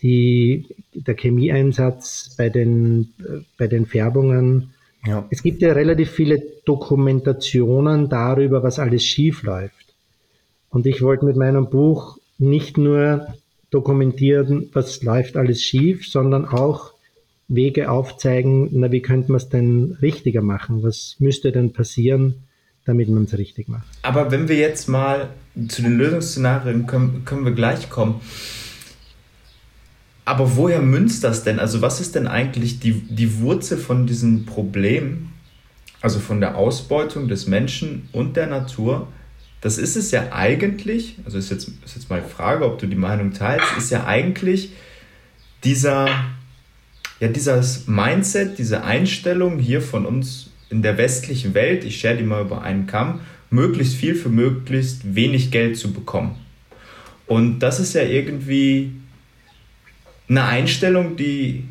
[0.01, 4.73] die, der Chemieeinsatz bei den, äh, bei den Färbungen
[5.05, 5.25] ja.
[5.29, 9.93] Es gibt ja relativ viele Dokumentationen darüber, was alles schief läuft.
[10.69, 13.27] Und ich wollte mit meinem Buch nicht nur
[13.75, 16.93] dokumentieren, was läuft alles schief, sondern auch
[17.47, 20.81] Wege aufzeigen, na, wie könnte man es denn richtiger machen?
[20.81, 22.35] Was müsste denn passieren,
[22.85, 23.85] damit man es richtig macht?
[24.01, 25.29] Aber wenn wir jetzt mal
[25.67, 28.21] zu den Lösungsszenarien können, können wir gleich kommen.
[30.23, 31.59] Aber woher münzt das denn?
[31.59, 35.29] Also was ist denn eigentlich die, die Wurzel von diesem Problem,
[36.01, 39.07] also von der Ausbeutung des Menschen und der Natur?
[39.61, 42.95] Das ist es ja eigentlich, also ist jetzt, ist jetzt die Frage, ob du die
[42.95, 44.71] Meinung teilst, ist ja eigentlich
[45.63, 46.07] dieser,
[47.19, 52.23] ja, dieses Mindset, diese Einstellung hier von uns in der westlichen Welt, ich share die
[52.23, 56.35] mal über einen Kamm, möglichst viel für möglichst wenig Geld zu bekommen.
[57.27, 58.91] Und das ist ja irgendwie
[60.27, 61.63] eine Einstellung, die,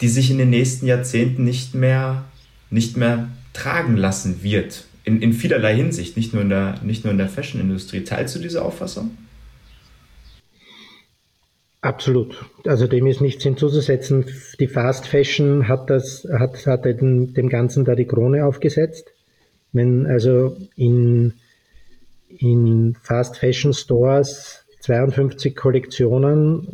[0.00, 2.24] die sich in den nächsten Jahrzehnten nicht mehr,
[2.70, 4.84] nicht mehr tragen lassen wird.
[5.04, 8.04] In, in vielerlei Hinsicht, nicht nur in der, der Fashion-Industrie.
[8.04, 9.16] Teilst du diese Auffassung?
[11.82, 12.44] Absolut.
[12.66, 14.26] Also dem ist nichts hinzuzusetzen.
[14.58, 19.12] Die Fast Fashion hat das, hat, hat dem, dem Ganzen da die Krone aufgesetzt.
[19.72, 21.34] Wenn also in,
[22.28, 26.68] in Fast Fashion Stores 52 Kollektionen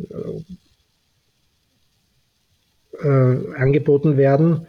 [3.01, 3.07] äh,
[3.55, 4.67] angeboten werden.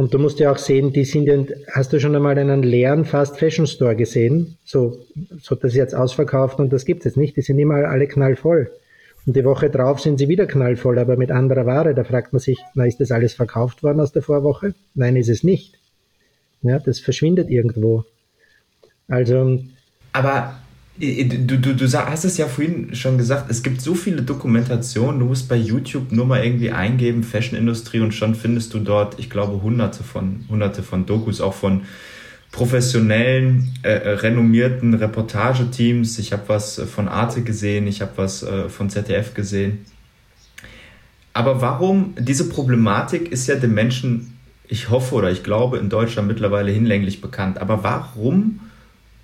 [0.00, 3.04] Und du musst ja auch sehen, die sind ja, hast du schon einmal einen leeren
[3.04, 4.56] Fast Fashion Store gesehen?
[4.64, 5.04] So,
[5.42, 7.36] so das jetzt ausverkauft und das gibt es jetzt nicht.
[7.36, 8.70] Die sind immer alle knallvoll.
[9.26, 11.94] Und die Woche drauf sind sie wieder knallvoll, aber mit anderer Ware.
[11.94, 14.74] Da fragt man sich, na, ist das alles verkauft worden aus der Vorwoche?
[14.94, 15.78] Nein, ist es nicht.
[16.62, 18.06] Ja, das verschwindet irgendwo.
[19.06, 19.58] Also.
[20.14, 20.54] Aber
[20.96, 25.26] Du, du, du hast es ja vorhin schon gesagt, es gibt so viele Dokumentationen, du
[25.26, 29.62] musst bei YouTube nur mal irgendwie eingeben, Fashion-Industrie und schon findest du dort, ich glaube,
[29.62, 31.82] hunderte von, hunderte von Dokus, auch von
[32.52, 36.18] professionellen, äh, äh renommierten Reportageteams.
[36.18, 39.86] Ich habe was von Arte gesehen, ich habe was äh, von ZDF gesehen.
[41.32, 44.36] Aber warum, diese Problematik ist ja den Menschen,
[44.68, 47.58] ich hoffe oder ich glaube, in Deutschland mittlerweile hinlänglich bekannt.
[47.58, 48.60] Aber warum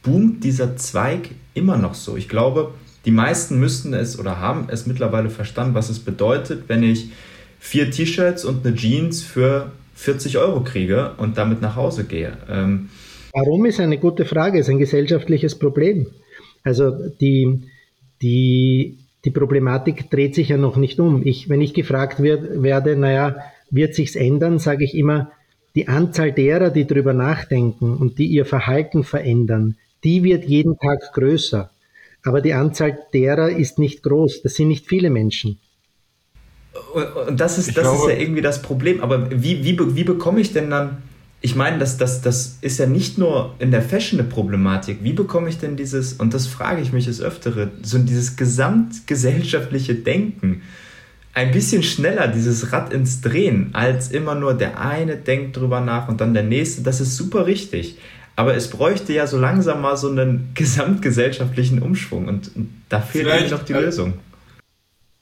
[0.07, 2.17] boomt dieser Zweig immer noch so.
[2.17, 2.73] Ich glaube,
[3.05, 7.11] die meisten müssten es oder haben es mittlerweile verstanden, was es bedeutet, wenn ich
[7.59, 12.37] vier T-Shirts und eine Jeans für 40 Euro kriege und damit nach Hause gehe.
[12.49, 12.89] Ähm
[13.33, 16.07] Warum ist eine gute Frage, ist ein gesellschaftliches Problem.
[16.63, 17.63] Also die,
[18.23, 21.27] die, die Problematik dreht sich ja noch nicht um.
[21.27, 23.37] Ich, wenn ich gefragt wird, werde, naja,
[23.71, 25.33] wird sich's ändern, sage ich immer,
[25.75, 31.13] die Anzahl derer, die darüber nachdenken und die ihr Verhalten verändern, die wird jeden Tag
[31.15, 31.69] größer.
[32.25, 34.43] Aber die Anzahl derer ist nicht groß.
[34.43, 35.59] Das sind nicht viele Menschen.
[37.29, 39.01] und das ist, das glaube, ist ja irgendwie das Problem.
[39.01, 41.03] Aber wie, wie, wie bekomme ich denn dann,
[41.41, 44.99] ich meine, das, das, das ist ja nicht nur in der Fashion eine Problematik.
[45.03, 49.97] Wie bekomme ich denn dieses, und das frage ich mich das Öftere, so dieses gesamtgesellschaftliche
[49.97, 50.63] Denken
[51.35, 56.09] ein bisschen schneller, dieses Rad ins Drehen, als immer nur der eine denkt drüber nach
[56.09, 56.83] und dann der nächste.
[56.83, 57.99] Das ist super richtig.
[58.37, 63.29] Aber es bräuchte ja so langsam mal so einen gesamtgesellschaftlichen Umschwung und, und da fehlt
[63.29, 64.15] eigentlich noch die Lösung.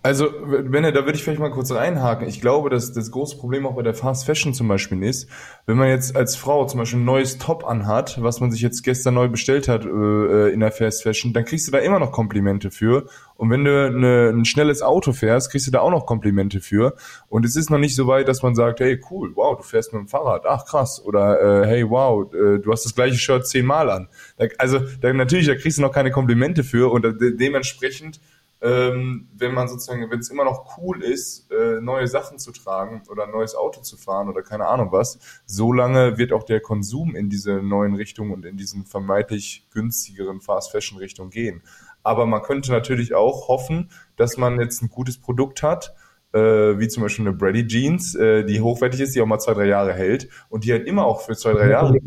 [0.05, 2.29] Also, Benne, da würde ich vielleicht mal kurz reinhaken.
[2.29, 5.31] Ich glaube, dass das große Problem auch bei der Fast Fashion zum Beispiel ist,
[5.65, 8.83] wenn man jetzt als Frau zum Beispiel ein neues Top anhat, was man sich jetzt
[8.83, 12.13] gestern neu bestellt hat äh, in der Fast Fashion, dann kriegst du da immer noch
[12.13, 13.07] Komplimente für.
[13.37, 16.97] Und wenn du eine, ein schnelles Auto fährst, kriegst du da auch noch Komplimente für.
[17.31, 19.95] Und es ist noch nicht so weit, dass man sagt, hey, cool, wow, du fährst
[19.95, 21.03] mit dem Fahrrad, ach krass.
[21.03, 24.09] Oder äh, hey, wow, äh, du hast das gleiche Shirt zehnmal an.
[24.37, 28.21] Da, also da, natürlich, da kriegst du noch keine Komplimente für und de dementsprechend
[28.65, 33.03] ähm, wenn man sozusagen, wenn es immer noch cool ist, äh, neue Sachen zu tragen
[33.11, 36.61] oder ein neues Auto zu fahren oder keine Ahnung was, so lange wird auch der
[36.61, 41.63] Konsum in diese neuen Richtungen und in diesen vermeintlich günstigeren Fast Fashion Richtung gehen.
[42.03, 45.95] Aber man könnte natürlich auch hoffen, dass man jetzt ein gutes Produkt hat,
[46.33, 49.53] äh, wie zum Beispiel eine Brady Jeans, äh, die hochwertig ist, die auch mal zwei,
[49.53, 51.99] drei Jahre hält und die halt immer auch für zwei, drei Jahre.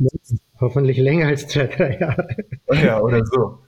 [0.60, 2.28] Hoffentlich länger als zwei, drei Jahre.
[2.84, 3.60] Ja, oder so.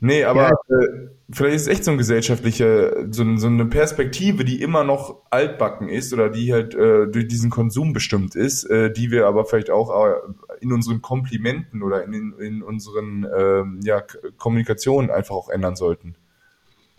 [0.00, 0.76] Nee, aber ja.
[0.76, 5.22] äh, vielleicht ist es echt so ein gesellschaftlicher, so, so, eine Perspektive, die immer noch
[5.30, 9.44] altbacken ist oder die halt äh, durch diesen Konsum bestimmt ist, äh, die wir aber
[9.44, 10.14] vielleicht auch äh,
[10.60, 14.02] in unseren Komplimenten oder in, in unseren ähm, ja,
[14.36, 16.16] Kommunikationen einfach auch ändern sollten.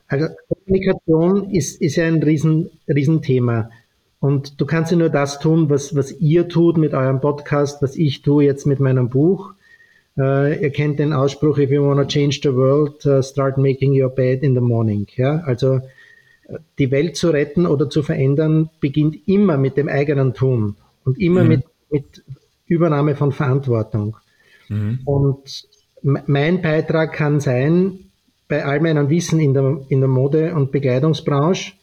[0.08, 3.70] Also Kommunikation ist, ist ja ein riesen, Riesenthema.
[4.20, 7.96] Und du kannst ja nur das tun, was, was ihr tut mit eurem Podcast, was
[7.96, 9.54] ich tue jetzt mit meinem Buch.
[10.18, 13.92] Uh, ihr kennt den Ausspruch, if you want to change the world, uh, start making
[13.92, 15.06] your bed in the morning.
[15.18, 15.42] Ja?
[15.46, 15.82] Also
[16.78, 21.44] die Welt zu retten oder zu verändern, beginnt immer mit dem eigenen Tun und immer
[21.44, 21.50] mhm.
[21.50, 22.24] mit, mit
[22.68, 24.18] Übernahme von Verantwortung.
[24.70, 25.00] Mhm.
[25.06, 25.68] Und
[26.02, 28.00] mein Beitrag kann sein,
[28.48, 31.74] bei all meinem Wissen in der, in der Mode- und Bekleidungsbranche,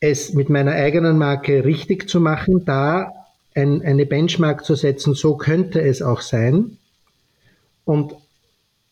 [0.00, 3.12] es mit meiner eigenen Marke richtig zu machen, da
[3.54, 6.78] ein, eine Benchmark zu setzen, so könnte es auch sein
[7.84, 8.14] und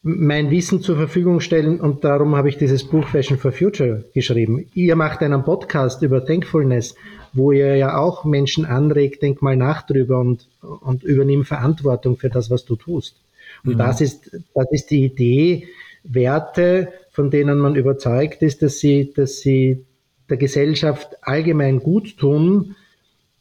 [0.02, 4.66] mein Wissen zur Verfügung stellen und darum habe ich dieses Buch Fashion for Future geschrieben.
[4.74, 6.94] Ihr macht einen Podcast über Thankfulness,
[7.34, 10.48] wo ihr ja auch Menschen anregt, denk mal nach drüber und,
[10.80, 13.16] und übernimm Verantwortung für das, was du tust.
[13.64, 13.78] Und mhm.
[13.78, 15.68] das ist, das ist die Idee,
[16.02, 19.84] Werte, von denen man überzeugt ist, dass sie, dass sie
[20.30, 22.74] der Gesellschaft allgemein gut tun,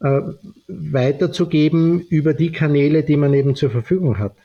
[0.01, 0.21] äh,
[0.67, 4.35] weiterzugeben über die Kanäle, die man eben zur Verfügung hat.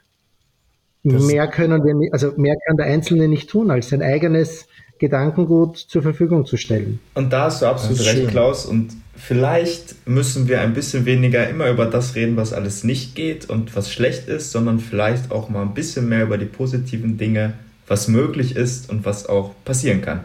[1.04, 4.66] Das mehr können wir nicht, also mehr kann der Einzelne nicht tun, als sein eigenes
[4.98, 6.98] Gedankengut zur Verfügung zu stellen.
[7.14, 8.26] Und da hast du absolut recht, schön.
[8.28, 8.64] Klaus.
[8.64, 13.50] Und vielleicht müssen wir ein bisschen weniger immer über das reden, was alles nicht geht
[13.50, 17.52] und was schlecht ist, sondern vielleicht auch mal ein bisschen mehr über die positiven Dinge,
[17.86, 20.20] was möglich ist und was auch passieren kann.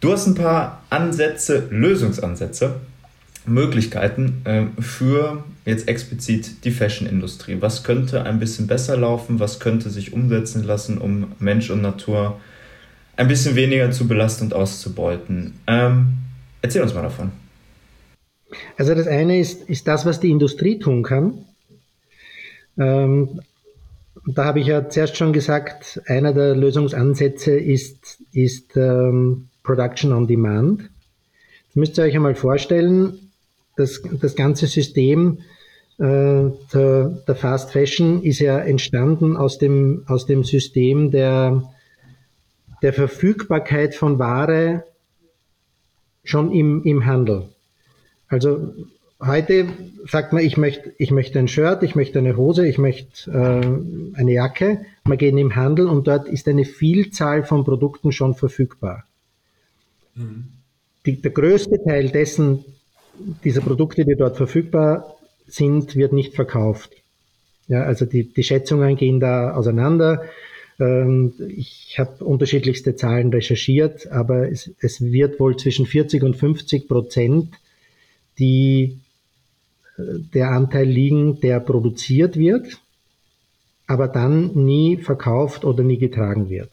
[0.00, 2.74] Du hast ein paar Ansätze, Lösungsansätze,
[3.46, 7.58] Möglichkeiten äh, für jetzt explizit die Fashion-Industrie.
[7.60, 9.40] Was könnte ein bisschen besser laufen?
[9.40, 12.40] Was könnte sich umsetzen lassen, um Mensch und Natur
[13.16, 15.54] ein bisschen weniger zu belasten und auszubeuten?
[15.66, 16.14] Ähm,
[16.62, 17.32] erzähl uns mal davon.
[18.76, 21.44] Also das eine ist, ist das, was die Industrie tun kann.
[22.78, 23.40] Ähm,
[24.26, 30.26] da habe ich ja zuerst schon gesagt, einer der Lösungsansätze ist, ist ähm, Production on
[30.26, 30.82] Demand.
[31.68, 33.23] Das müsst ihr euch einmal vorstellen,
[33.76, 35.38] das, das ganze System
[35.98, 41.62] äh, der, der Fast Fashion ist ja entstanden aus dem, aus dem System der,
[42.82, 44.84] der Verfügbarkeit von Ware
[46.24, 47.48] schon im, im Handel.
[48.28, 48.74] Also
[49.20, 49.68] heute
[50.10, 54.18] sagt man, ich möchte, ich möchte ein Shirt, ich möchte eine Hose, ich möchte äh,
[54.18, 54.84] eine Jacke.
[55.04, 59.04] Man geht in den Handel und dort ist eine Vielzahl von Produkten schon verfügbar.
[60.14, 60.46] Mhm.
[61.06, 62.64] Die, der größte Teil dessen,
[63.44, 66.90] dieser Produkte, die dort verfügbar sind, wird nicht verkauft.
[67.68, 70.24] Ja, also die, die Schätzungen gehen da auseinander.
[70.78, 76.88] Ähm, ich habe unterschiedlichste Zahlen recherchiert, aber es, es wird wohl zwischen 40 und 50
[76.88, 77.54] Prozent
[78.38, 78.98] die
[79.96, 80.02] äh,
[80.34, 82.78] der Anteil liegen, der produziert wird,
[83.86, 86.70] aber dann nie verkauft oder nie getragen wird.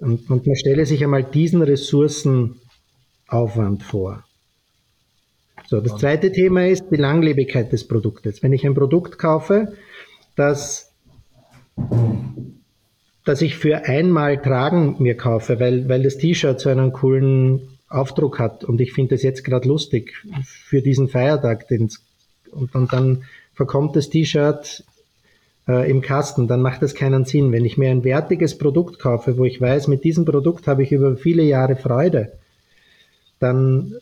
[0.00, 4.24] Und, und man stelle sich einmal diesen Ressourcenaufwand vor.
[5.66, 8.42] So, das zweite Thema ist die Langlebigkeit des Produktes.
[8.42, 9.74] Wenn ich ein Produkt kaufe,
[10.36, 10.92] das,
[13.24, 18.38] das ich für einmal tragen mir kaufe, weil, weil das T-Shirt so einen coolen Aufdruck
[18.38, 22.04] hat und ich finde es jetzt gerade lustig für diesen Feiertag, den's,
[22.52, 24.84] und, und dann verkommt das T-Shirt
[25.68, 27.52] äh, im Kasten, dann macht das keinen Sinn.
[27.52, 30.92] Wenn ich mir ein wertiges Produkt kaufe, wo ich weiß, mit diesem Produkt habe ich
[30.92, 32.32] über viele Jahre Freude,
[33.38, 33.96] dann,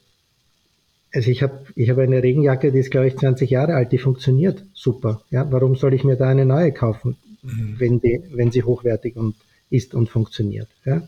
[1.15, 3.99] also ich habe ich hab eine Regenjacke, die ist glaube ich 20 Jahre alt, die
[3.99, 5.23] funktioniert super.
[5.31, 7.77] Ja, warum soll ich mir da eine neue kaufen, mhm.
[7.79, 9.35] wenn, die, wenn sie hochwertig und
[9.71, 10.69] ist und funktioniert.
[10.85, 11.03] Ja?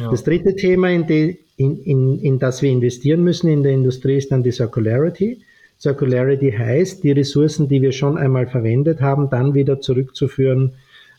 [0.00, 0.10] ja.
[0.10, 4.16] Das dritte Thema, in, die, in, in, in das wir investieren müssen in der Industrie,
[4.16, 5.42] ist dann die Circularity.
[5.78, 10.72] Circularity heißt, die Ressourcen, die wir schon einmal verwendet haben, dann wieder zurückzuführen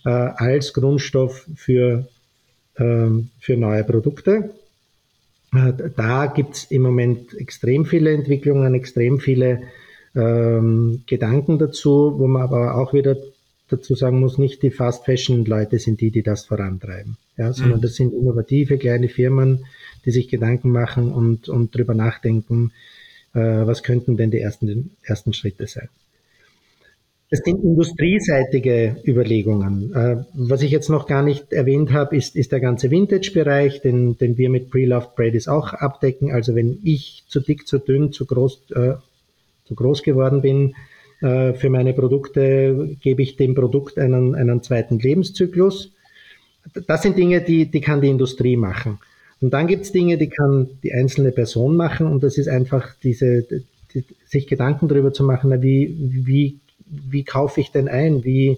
[0.06, 2.08] äh, als Grundstoff für,
[2.78, 4.52] ähm, für neue Produkte.
[5.52, 9.64] Da gibt es im Moment extrem viele Entwicklungen, extrem viele
[10.16, 13.16] ähm, Gedanken dazu, wo man aber auch wieder
[13.70, 17.80] dazu sagen muss, nicht die Fast Fashion Leute sind die, die das vorantreiben, ja, sondern
[17.80, 17.82] mhm.
[17.82, 19.66] das sind innovative kleine Firmen,
[20.06, 22.72] die sich Gedanken machen und, und drüber nachdenken,
[23.34, 25.90] äh, was könnten denn die ersten, ersten Schritte sein.
[27.30, 29.94] Das sind industrieseitige Überlegungen.
[29.94, 34.18] Äh, was ich jetzt noch gar nicht erwähnt habe, ist, ist der ganze Vintage-Bereich, den,
[34.18, 36.32] den wir mit Pre-Loved Brady's auch abdecken.
[36.32, 38.94] Also wenn ich zu dick, zu dünn, zu groß, äh,
[39.66, 40.76] zu groß geworden bin,
[41.22, 45.92] äh, für meine Produkte gebe ich dem Produkt einen, einen zweiten Lebenszyklus.
[46.88, 49.00] Das sind Dinge, die, die kann die Industrie machen.
[49.42, 52.96] Und dann gibt es Dinge, die kann die einzelne Person machen und das ist einfach
[53.04, 53.44] diese,
[53.94, 56.60] die, sich Gedanken darüber zu machen, wie, wie,
[56.90, 58.24] wie kaufe ich denn ein?
[58.24, 58.58] Wie,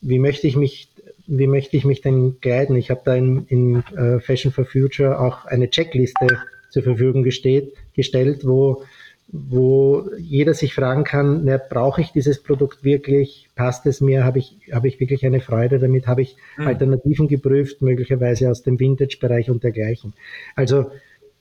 [0.00, 0.88] wie möchte ich mich,
[1.26, 2.76] wie möchte ich mich denn guiden?
[2.76, 6.26] Ich habe da in, in uh, Fashion for Future auch eine Checkliste
[6.70, 8.82] zur Verfügung gesteht, gestellt, wo
[9.30, 13.48] wo jeder sich fragen kann, na, brauche ich dieses Produkt wirklich?
[13.54, 14.24] Passt es mir?
[14.24, 16.06] Habe ich, habe ich wirklich eine Freude damit?
[16.06, 16.66] Habe ich mhm.
[16.66, 20.14] Alternativen geprüft, möglicherweise aus dem Vintage-Bereich und dergleichen?
[20.56, 20.90] Also,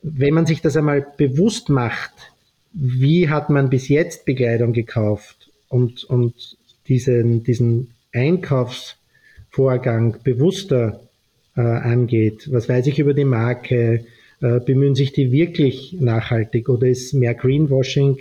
[0.04, 2.12] wenn man sich das einmal bewusst macht,
[2.74, 5.37] wie hat man bis jetzt Bekleidung gekauft
[5.70, 11.02] und, und diesen, diesen Einkaufsvorgang bewusster
[11.56, 14.06] äh, angeht, was weiß ich über die Marke,
[14.40, 18.18] äh, bemühen sich die wirklich nachhaltig oder ist mehr Greenwashing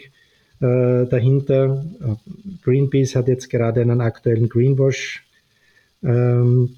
[0.61, 1.85] äh, dahinter?
[2.01, 2.15] Äh,
[2.65, 5.23] Greenpeace hat jetzt gerade einen aktuellen Greenwash-Bericht
[6.03, 6.77] ähm,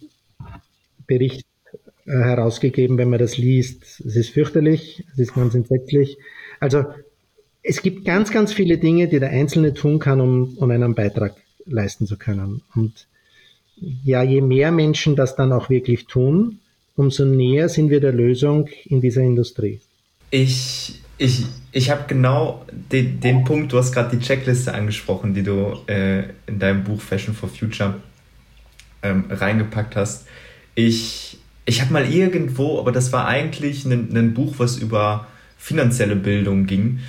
[2.06, 4.02] äh, herausgegeben, wenn man das liest.
[4.04, 6.18] Es ist fürchterlich, es ist ganz entsetzlich.
[6.58, 6.86] Also
[7.68, 11.34] es gibt ganz, ganz viele Dinge, die der Einzelne tun kann, um, um einen Beitrag
[11.66, 12.62] leisten zu können.
[12.74, 13.06] Und
[14.04, 16.60] ja, je mehr Menschen das dann auch wirklich tun,
[16.96, 19.80] umso näher sind wir der Lösung in dieser Industrie.
[20.30, 25.42] Ich, ich, ich habe genau den, den Punkt, du hast gerade die Checkliste angesprochen, die
[25.42, 27.96] du äh, in deinem Buch Fashion for Future
[29.02, 30.26] ähm, reingepackt hast.
[30.74, 35.26] Ich, ich habe mal irgendwo, aber das war eigentlich ein, ein Buch, was über
[35.58, 37.00] finanzielle Bildung ging,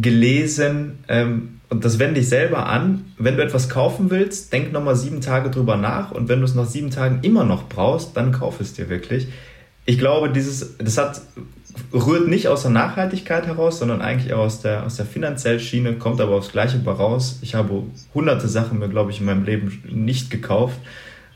[0.00, 4.96] gelesen, ähm, und das wende ich selber an, wenn du etwas kaufen willst, denk nochmal
[4.96, 8.32] sieben Tage drüber nach und wenn du es nach sieben Tagen immer noch brauchst, dann
[8.32, 9.28] kauf es dir wirklich.
[9.84, 11.20] Ich glaube, dieses, das hat,
[11.92, 15.94] rührt nicht aus der Nachhaltigkeit heraus, sondern eigentlich auch aus der, aus der finanziellen Schiene,
[15.94, 17.38] kommt aber aufs Gleiche raus.
[17.42, 17.84] Ich habe
[18.14, 20.78] hunderte Sachen mir, glaube ich, in meinem Leben nicht gekauft,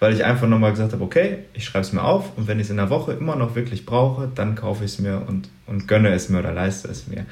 [0.01, 2.65] weil ich einfach nochmal gesagt habe, okay, ich schreibe es mir auf und wenn ich
[2.65, 5.89] es in der Woche immer noch wirklich brauche, dann kaufe ich es mir und, und
[5.89, 7.27] gönne es mir oder leiste es mir.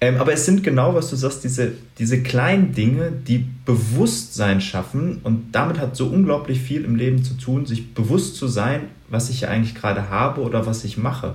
[0.00, 5.20] Ähm, aber es sind genau, was du sagst, diese, diese kleinen Dinge, die Bewusstsein schaffen
[5.22, 9.30] und damit hat so unglaublich viel im Leben zu tun, sich bewusst zu sein, was
[9.30, 11.34] ich ja eigentlich gerade habe oder was ich mache.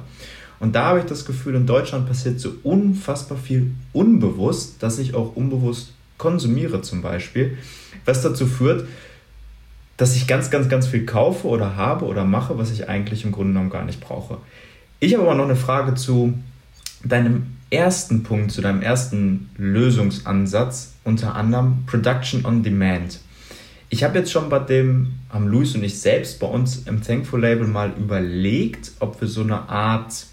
[0.60, 5.16] Und da habe ich das Gefühl, in Deutschland passiert so unfassbar viel unbewusst, dass ich
[5.16, 7.58] auch unbewusst konsumiere zum Beispiel,
[8.06, 8.88] was dazu führt,
[9.98, 13.32] dass ich ganz, ganz, ganz viel kaufe oder habe oder mache, was ich eigentlich im
[13.32, 14.38] Grunde genommen gar nicht brauche.
[15.00, 16.36] Ich habe aber noch eine Frage zu
[17.04, 23.20] deinem ersten Punkt, zu deinem ersten Lösungsansatz, unter anderem Production on Demand.
[23.90, 27.42] Ich habe jetzt schon bei dem, haben Luis und ich selbst bei uns im Thankful
[27.42, 30.28] Label mal überlegt, ob wir so eine Art,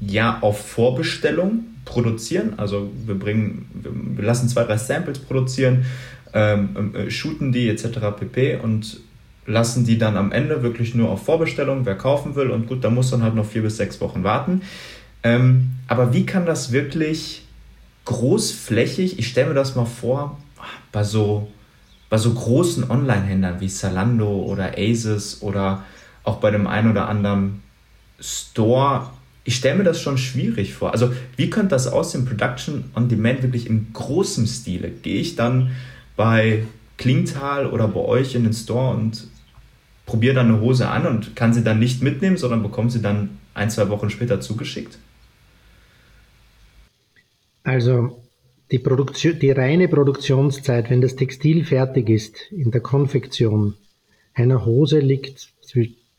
[0.00, 2.54] ja, auf Vorbestellung produzieren.
[2.58, 5.86] Also wir bringen, wir lassen zwei, drei Samples produzieren,
[6.34, 7.98] ähm, äh, shooten die etc.
[8.18, 8.56] pp.
[8.56, 9.00] und
[9.46, 12.50] lassen die dann am Ende wirklich nur auf Vorbestellung, wer kaufen will.
[12.50, 14.60] Und gut, da muss dann halt noch vier bis sechs Wochen warten.
[15.22, 17.42] Ähm, aber wie kann das wirklich
[18.04, 20.38] großflächig, ich stelle mir das mal vor,
[20.92, 21.48] bei so,
[22.08, 25.84] bei so großen Online-Händlern wie Zalando oder Asus oder
[26.24, 27.62] auch bei dem einen oder anderen
[28.20, 29.10] Store,
[29.44, 30.92] ich stelle mir das schon schwierig vor.
[30.92, 34.90] Also wie könnte das aussehen, Production on Demand wirklich im großen Stile?
[34.90, 35.70] Gehe ich dann
[36.16, 36.64] bei
[36.98, 39.26] Klingtal oder bei euch in den Store und
[40.04, 43.38] probiere dann eine Hose an und kann sie dann nicht mitnehmen, sondern bekomme sie dann
[43.54, 44.98] ein, zwei Wochen später zugeschickt?
[47.68, 48.22] Also
[48.70, 53.74] die, Produktion, die reine Produktionszeit, wenn das Textil fertig ist in der Konfektion
[54.32, 55.52] einer Hose, liegt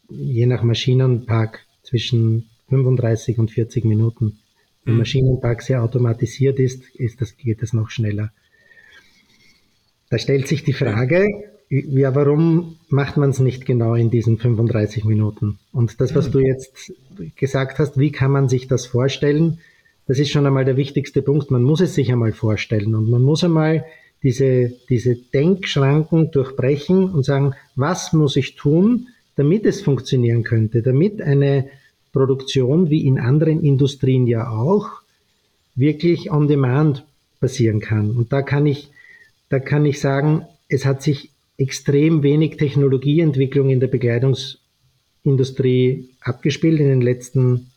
[0.09, 4.37] je nach Maschinenpark zwischen 35 und 40 Minuten.
[4.85, 4.99] Wenn mhm.
[4.99, 8.31] Maschinenpark sehr automatisiert ist, ist das, geht es noch schneller.
[10.11, 11.25] Da stellt sich die Frage,
[11.69, 15.57] ja, warum macht man es nicht genau in diesen 35 Minuten?
[15.71, 16.31] Und das, was mhm.
[16.31, 16.93] du jetzt
[17.35, 19.59] gesagt hast, wie kann man sich das vorstellen?
[20.09, 21.51] Das ist schon einmal der wichtigste Punkt.
[21.51, 23.85] Man muss es sich einmal vorstellen und man muss einmal
[24.23, 31.21] diese, diese Denkschranken durchbrechen und sagen, was muss ich tun, damit es funktionieren könnte, damit
[31.21, 31.69] eine
[32.11, 34.89] Produktion wie in anderen Industrien ja auch
[35.75, 37.05] wirklich on demand
[37.39, 38.09] passieren kann.
[38.09, 38.89] Und da kann ich,
[39.49, 46.87] da kann ich sagen, es hat sich extrem wenig Technologieentwicklung in der Bekleidungsindustrie abgespielt in
[46.87, 47.69] den letzten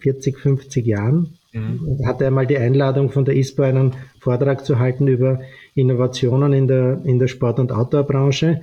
[0.00, 1.38] 40, 50 Jahren.
[1.52, 2.00] Mhm.
[2.04, 5.40] Hatte einmal die Einladung von der ISPO, einen Vortrag zu halten über
[5.74, 8.62] Innovationen in der, in der Sport- und Outdoor-Branche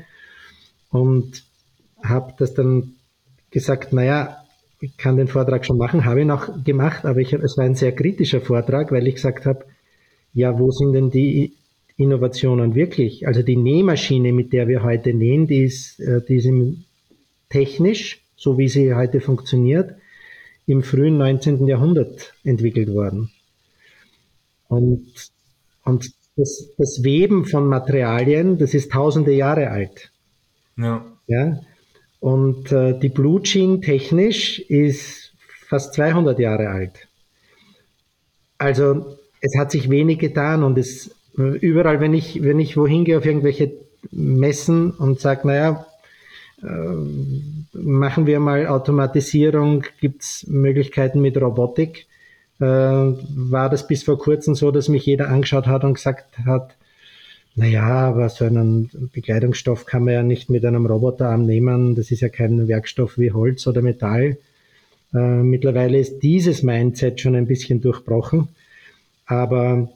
[0.89, 1.43] und
[2.03, 2.93] habe das dann
[3.49, 4.37] gesagt, naja,
[4.81, 7.75] ich kann den Vortrag schon machen, habe ihn auch gemacht, aber ich, es war ein
[7.75, 9.65] sehr kritischer Vortrag, weil ich gesagt habe,
[10.33, 11.53] ja, wo sind denn die
[11.97, 13.27] Innovationen wirklich?
[13.27, 16.49] Also die Nähmaschine, mit der wir heute nähen, die ist, äh, die ist
[17.49, 19.95] technisch, so wie sie heute funktioniert,
[20.67, 21.67] im frühen 19.
[21.67, 23.31] Jahrhundert entwickelt worden.
[24.67, 25.31] Und,
[25.83, 30.11] und das, das Weben von Materialien, das ist tausende Jahre alt.
[30.77, 31.05] Ja.
[31.27, 31.59] ja?
[32.19, 35.33] Und äh, die Blue Jean technisch ist
[35.67, 37.07] fast 200 Jahre alt.
[38.57, 43.17] Also es hat sich wenig getan und es überall, wenn ich, wenn ich wohin gehe
[43.17, 43.71] auf irgendwelche
[44.11, 45.85] Messen und sage, naja,
[46.63, 52.05] machen wir mal Automatisierung, gibt es Möglichkeiten mit Robotik,
[52.59, 56.75] äh, war das bis vor kurzem so, dass mich jeder angeschaut hat und gesagt hat,
[57.55, 62.21] naja, aber so einen Bekleidungsstoff kann man ja nicht mit einem Roboterarm nehmen, das ist
[62.21, 64.37] ja kein Werkstoff wie Holz oder Metall.
[65.13, 68.49] Äh, mittlerweile ist dieses Mindset schon ein bisschen durchbrochen,
[69.25, 69.89] aber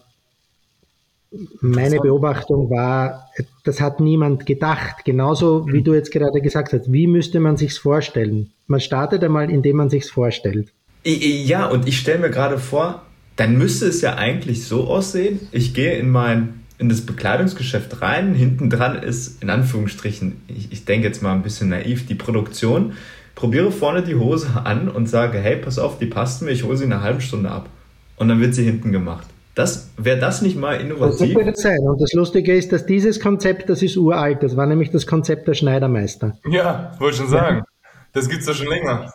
[1.61, 3.29] meine Beobachtung war,
[3.63, 5.05] das hat niemand gedacht.
[5.05, 6.91] Genauso wie du jetzt gerade gesagt hast.
[6.91, 8.51] Wie müsste man sich's vorstellen?
[8.67, 10.71] Man startet einmal, indem man sich's vorstellt.
[11.03, 13.03] Ja, und ich stelle mir gerade vor,
[13.35, 15.39] dann müsste es ja eigentlich so aussehen.
[15.51, 18.33] Ich gehe in mein in das Bekleidungsgeschäft rein.
[18.33, 22.93] Hinten dran ist in Anführungsstrichen, ich, ich denke jetzt mal ein bisschen naiv, die Produktion.
[23.33, 26.77] Probiere vorne die Hose an und sage, hey, pass auf, die passt mir, ich hole
[26.77, 27.69] sie in einer halben Stunde ab.
[28.17, 29.27] Und dann wird sie hinten gemacht.
[29.55, 31.33] Das, wäre das nicht mal innovativ?
[31.33, 31.79] Das wird sein.
[31.79, 34.43] Und das Lustige ist, dass dieses Konzept, das ist uralt.
[34.43, 36.37] Das war nämlich das Konzept der Schneidermeister.
[36.49, 37.63] Ja, wollte schon sagen.
[38.11, 39.13] Das gibt es ja schon länger.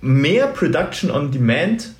[0.00, 1.94] Mehr Production on Demand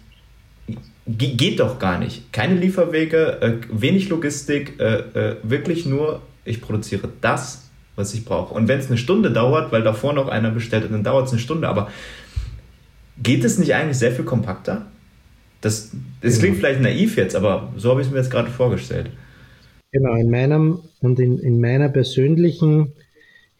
[1.06, 2.32] geht doch gar nicht.
[2.32, 8.54] Keine Lieferwege, äh, wenig Logistik, äh, äh, wirklich nur, ich produziere das, was ich brauche.
[8.54, 11.32] Und wenn es eine Stunde dauert, weil davor noch einer bestellt hat, dann dauert es
[11.32, 11.68] eine Stunde.
[11.68, 11.90] Aber
[13.22, 14.86] geht es nicht eigentlich sehr viel kompakter?
[15.64, 19.10] Das, das klingt vielleicht naiv jetzt, aber so habe ich es mir jetzt gerade vorgestellt.
[19.92, 22.92] Genau, in meinem und in, in meiner persönlichen,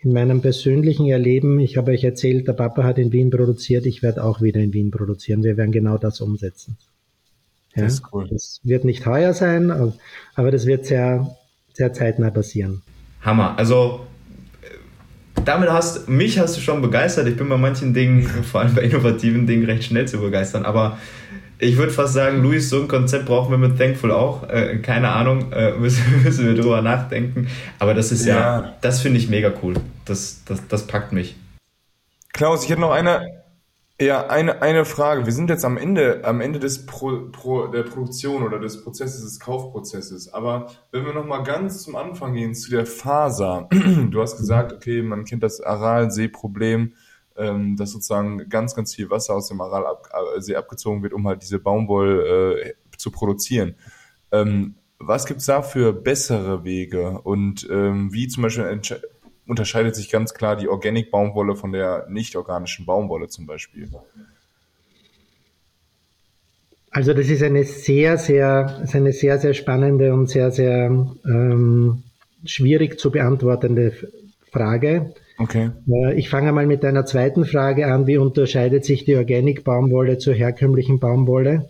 [0.01, 4.03] in meinem persönlichen Erleben, ich habe euch erzählt, der Papa hat in Wien produziert, ich
[4.03, 5.43] werde auch wieder in Wien produzieren.
[5.45, 6.77] Wir werden genau das umsetzen.
[7.75, 8.29] Ja, das ist cool.
[8.29, 9.71] Das wird nicht teuer sein,
[10.35, 11.35] aber das wird sehr,
[11.73, 12.83] sehr zeitnah passieren.
[13.23, 13.57] Hammer.
[13.57, 14.01] Also
[15.45, 17.29] damit hast mich hast du schon begeistert.
[17.29, 20.65] Ich bin bei manchen Dingen, vor allem bei innovativen Dingen, recht schnell zu begeistern.
[20.65, 20.99] Aber
[21.59, 24.49] ich würde fast sagen, Luis, so ein Konzept brauchen wir mit Thankful auch.
[24.49, 27.49] Äh, keine Ahnung, äh, müssen, müssen, wir drüber nachdenken.
[27.79, 29.75] Aber das ist ja, ja das finde ich mega cool.
[30.05, 31.37] Das, das, das packt mich.
[32.33, 33.45] Klaus, ich hätte noch eine,
[34.01, 35.25] ja, eine, eine Frage.
[35.25, 39.23] Wir sind jetzt am Ende, am Ende des Pro, Pro, der Produktion oder des Prozesses,
[39.23, 40.35] des Kaufprozesses.
[40.35, 43.69] Aber wenn wir nochmal ganz zum Anfang gehen, zu der Faser.
[44.11, 46.93] Du hast gesagt, okay, man kennt das Aralsee-Problem
[47.37, 51.43] ähm, dass sozusagen ganz, ganz viel Wasser aus dem Aralsee äh, abgezogen wird, um halt
[51.43, 53.75] diese Baumwoll äh, zu produzieren.
[54.33, 58.81] Ähm, was gibt's da für bessere Wege und ähm, wie zum Beispiel
[59.47, 63.91] unterscheidet sich ganz klar die Organic Baumwolle von der nicht organischen Baumwolle zum Beispiel?
[66.91, 70.87] Also das ist eine sehr, sehr, ist eine sehr, sehr spannende und sehr, sehr
[71.27, 72.05] ähm,
[72.45, 73.93] schwierig zu beantwortende
[74.53, 75.13] Frage.
[75.39, 75.71] Okay.
[75.89, 78.07] Äh, ich fange mal mit einer zweiten Frage an.
[78.07, 81.69] Wie unterscheidet sich die Organic-Baumwolle zur herkömmlichen Baumwolle?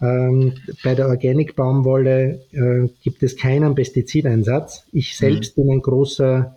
[0.00, 0.54] Ähm,
[0.84, 4.84] bei der Organic-Baumwolle äh, gibt es keinen Pestizideinsatz.
[4.92, 5.26] Ich mhm.
[5.26, 5.62] selbst mhm.
[5.62, 6.56] bin ein großer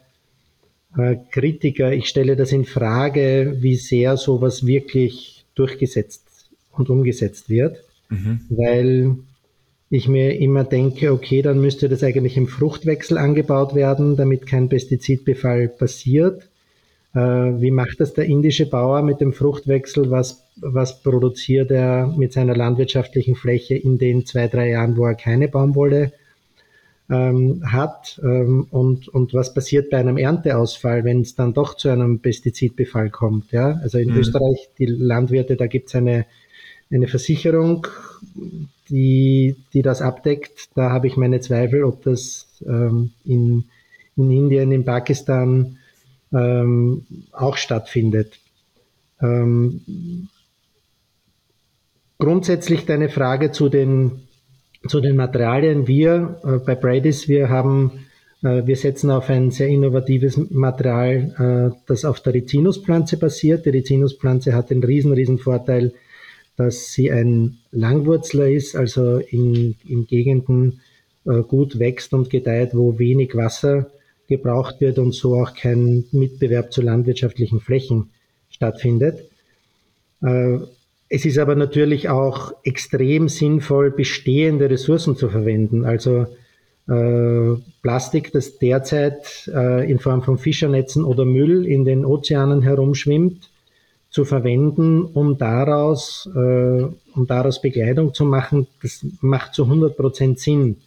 [0.98, 1.94] äh, Kritiker.
[1.94, 7.78] Ich stelle das in Frage, wie sehr sowas wirklich durchgesetzt und umgesetzt wird.
[8.10, 8.42] mhm.
[8.50, 9.16] weil
[9.92, 14.70] ich mir immer denke, okay, dann müsste das eigentlich im Fruchtwechsel angebaut werden, damit kein
[14.70, 16.48] Pestizidbefall passiert.
[17.14, 20.10] Äh, wie macht das der indische Bauer mit dem Fruchtwechsel?
[20.10, 25.16] Was, was produziert er mit seiner landwirtschaftlichen Fläche in den zwei, drei Jahren, wo er
[25.16, 26.14] keine Baumwolle
[27.10, 28.18] ähm, hat?
[28.24, 33.10] Ähm, und, und was passiert bei einem Ernteausfall, wenn es dann doch zu einem Pestizidbefall
[33.10, 33.52] kommt?
[33.52, 33.78] Ja?
[33.84, 34.20] Also in mhm.
[34.20, 36.26] Österreich, die Landwirte, da gibt es eine,
[36.92, 37.88] eine Versicherung,
[38.90, 40.70] die, die das abdeckt.
[40.76, 43.66] Da habe ich meine Zweifel, ob das ähm, in,
[44.18, 45.78] in Indien, in Pakistan
[46.34, 48.40] ähm, auch stattfindet.
[49.22, 50.28] Ähm,
[52.18, 54.22] grundsätzlich deine Frage zu den,
[54.88, 55.88] zu den Materialien.
[55.88, 58.06] Wir äh, bei Bradys, wir haben,
[58.44, 63.66] äh, wir setzen auf ein sehr innovatives Material, äh, das auf der Rizinuspflanze basiert.
[63.66, 65.94] Die Rizinuspflanze hat den riesen, riesen Vorteil,
[66.62, 70.82] dass sie ein Langwurzler ist, also in, in Gegenden
[71.26, 73.90] äh, gut wächst und gedeiht, wo wenig Wasser
[74.28, 78.12] gebraucht wird und so auch kein Mitbewerb zu landwirtschaftlichen Flächen
[78.50, 79.20] stattfindet.
[80.24, 80.60] Äh,
[81.10, 85.84] es ist aber natürlich auch extrem sinnvoll, bestehende Ressourcen zu verwenden.
[85.84, 86.28] Also
[86.88, 93.51] äh, Plastik, das derzeit in Form von Fischernetzen oder Müll in den Ozeanen herumschwimmt,
[94.12, 96.84] zu verwenden, um daraus, äh,
[97.16, 100.78] um daraus Bekleidung zu machen, das macht zu 100 Prozent Sinn.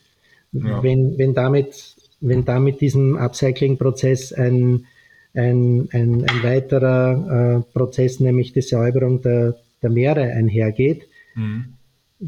[0.53, 0.83] Ja.
[0.83, 4.87] Wenn, wenn damit, wenn damit diesem Upcycling-Prozess ein,
[5.35, 11.75] ein, ein, ein weiterer äh, Prozess, nämlich die Säuberung der, der Meere einhergeht, mhm.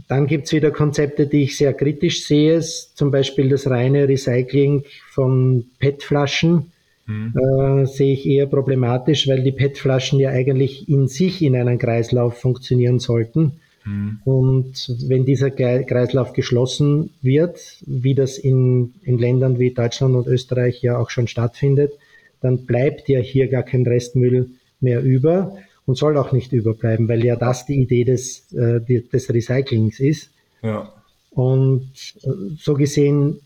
[0.09, 5.65] Dann gibt's wieder Konzepte, die ich sehr kritisch sehe, zum Beispiel das reine Recycling von
[5.79, 6.73] PET-Flaschen
[7.07, 7.35] mhm.
[7.37, 12.39] äh, sehe ich eher problematisch, weil die PET-Flaschen ja eigentlich in sich in einem Kreislauf
[12.39, 13.61] funktionieren sollten.
[13.85, 14.21] Mhm.
[14.25, 20.83] Und wenn dieser Kreislauf geschlossen wird, wie das in, in Ländern wie Deutschland und Österreich
[20.83, 21.93] ja auch schon stattfindet,
[22.41, 24.51] dann bleibt ja hier gar kein Restmüll
[24.81, 29.33] mehr über und soll auch nicht überbleiben, weil ja das die Idee des, äh, des
[29.33, 30.31] Recyclings ist.
[30.63, 30.93] Ja.
[31.31, 31.91] Und
[32.23, 33.41] äh, so gesehen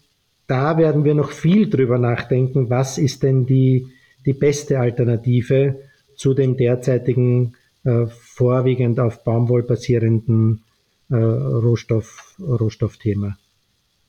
[0.50, 3.86] da werden wir noch viel drüber nachdenken, was ist denn die,
[4.26, 5.80] die beste Alternative
[6.16, 10.64] zu dem derzeitigen äh, vorwiegend auf Baumwoll basierenden
[11.08, 13.38] äh, Rohstoff, Rohstoffthema.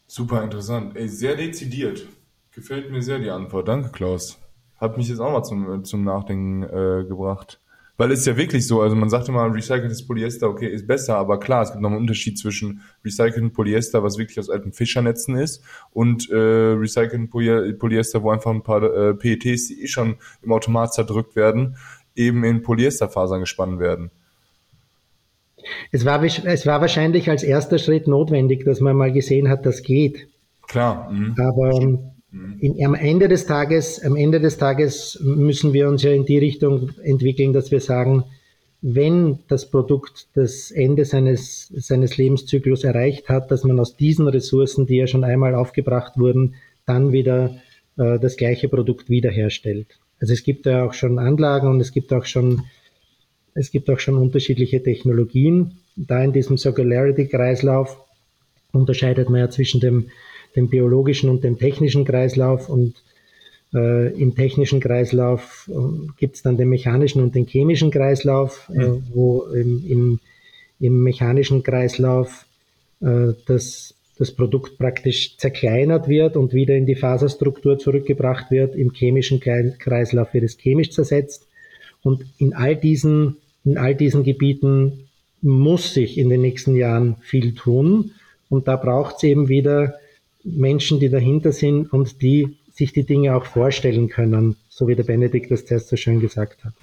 [0.08, 0.98] Super interessant.
[0.98, 2.08] Ey, sehr dezidiert.
[2.54, 3.68] Gefällt mir sehr die Antwort.
[3.68, 4.39] Danke, Klaus.
[4.78, 7.61] Hat mich jetzt auch mal zum, zum Nachdenken äh, gebracht.
[8.02, 11.18] Weil es ist ja wirklich so, also man sagt immer, recyceltes Polyester, okay, ist besser,
[11.18, 15.36] aber klar, es gibt noch einen Unterschied zwischen recyceltem Polyester, was wirklich aus alten Fischernetzen
[15.36, 20.16] ist, und äh, recyceltem Poly Polyester, wo einfach ein paar äh, PETs, die eh schon
[20.41, 21.78] im Automat zerdrückt werden,
[22.16, 24.10] eben in Polyesterfasern gespannt werden.
[25.91, 29.84] Es war, es war wahrscheinlich als erster Schritt notwendig, dass man mal gesehen hat, das
[29.84, 30.28] geht.
[30.68, 31.12] Klar.
[31.12, 31.36] Mhm.
[31.38, 31.70] Aber
[32.32, 36.38] in, am Ende des Tages, am Ende des Tages müssen wir uns ja in die
[36.38, 38.24] Richtung entwickeln, dass wir sagen,
[38.82, 44.88] wenn das Produkt das Ende seines, seines Lebenszyklus erreicht hat, dass man aus diesen Ressourcen,
[44.88, 46.56] die ja schon einmal aufgebracht wurden,
[46.86, 47.58] dann wieder
[47.98, 50.00] äh, das gleiche Produkt wiederherstellt.
[50.20, 52.64] Also es gibt ja auch schon Anlagen und es gibt auch schon,
[53.54, 55.80] es gibt auch schon unterschiedliche Technologien.
[55.96, 58.00] Da in diesem Circularity-Kreislauf
[58.72, 60.10] unterscheidet man ja zwischen dem
[60.56, 62.95] dem biologischen und dem technischen Kreislauf und
[63.74, 68.88] äh, im technischen Kreislauf äh, gibt es dann den mechanischen und den chemischen Kreislauf, äh,
[68.88, 69.04] mhm.
[69.14, 70.20] wo im, im,
[70.80, 72.45] im, mechanischen Kreislauf
[73.02, 78.76] äh, das, das Produkt praktisch zerkleinert wird und wieder in die Faserstruktur zurückgebracht wird.
[78.76, 81.47] Im chemischen Kreislauf wird es chemisch zersetzt.
[82.04, 85.08] Und in all diesen, in all diesen Gebieten
[85.41, 88.12] muss sich in den nächsten Jahren viel tun.
[88.49, 89.95] Und da braucht es eben wieder
[90.44, 95.04] Menschen, die dahinter sind und die sich die Dinge auch vorstellen können, so wie der
[95.04, 96.74] Benedikt das zuerst so schön gesagt hat.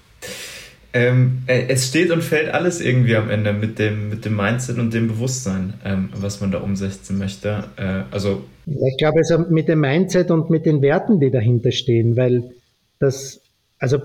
[0.91, 4.79] Ähm, äh, es steht und fällt alles irgendwie am Ende mit dem, mit dem Mindset
[4.79, 7.65] und dem Bewusstsein, ähm, was man da umsetzen möchte.
[7.77, 12.15] Äh, also ich glaube, also mit dem Mindset und mit den Werten, die dahinter stehen,
[12.15, 12.51] weil
[12.99, 13.39] das,
[13.77, 13.99] also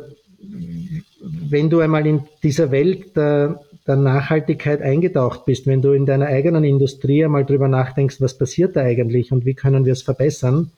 [1.20, 6.26] wenn du einmal in dieser Welt der, der Nachhaltigkeit eingetaucht bist, wenn du in deiner
[6.26, 10.70] eigenen Industrie einmal drüber nachdenkst, was passiert da eigentlich und wie können wir es verbessern,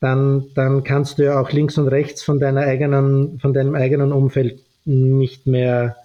[0.00, 4.12] dann, dann kannst du ja auch links und rechts von deiner eigenen, von deinem eigenen
[4.12, 5.96] Umfeld nicht mehr,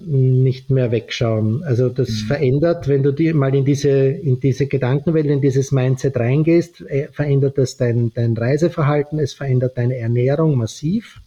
[0.00, 1.62] nicht mehr wegschauen.
[1.64, 2.26] Also das mhm.
[2.26, 7.08] verändert, wenn du die mal in diese, in diese Gedankenwelt, in dieses Mindset reingehst, äh,
[7.10, 11.22] verändert das dein, dein Reiseverhalten, es verändert deine Ernährung massiv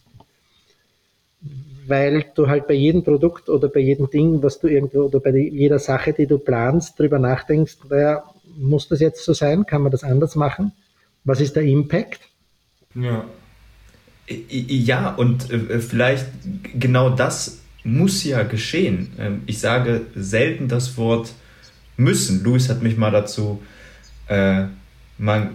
[1.90, 5.30] weil du halt bei jedem Produkt oder bei jedem Ding, was du irgendwo oder bei
[5.36, 8.22] jeder Sache, die du planst, drüber nachdenkst, naja,
[8.56, 9.66] muss das jetzt so sein?
[9.66, 10.72] Kann man das anders machen?
[11.24, 12.20] Was ist der Impact?
[12.94, 13.24] Ja.
[14.48, 16.26] Ja, und äh, vielleicht
[16.78, 19.12] genau das muss ja geschehen.
[19.18, 21.32] Ähm, ich sage selten das Wort
[21.96, 22.44] müssen.
[22.44, 23.60] Luis hat mich mal dazu
[24.28, 24.66] äh,
[25.20, 25.50] mal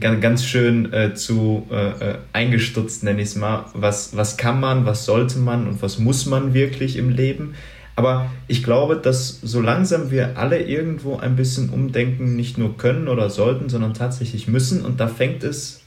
[0.00, 3.66] ganz schön äh, zu äh, äh, eingestutzt, nenne ich es mal.
[3.74, 7.54] Was, was kann man, was sollte man und was muss man wirklich im Leben?
[7.96, 13.08] Aber ich glaube, dass so langsam wir alle irgendwo ein bisschen umdenken, nicht nur können
[13.08, 14.82] oder sollten, sondern tatsächlich müssen.
[14.86, 15.82] Und da fängt es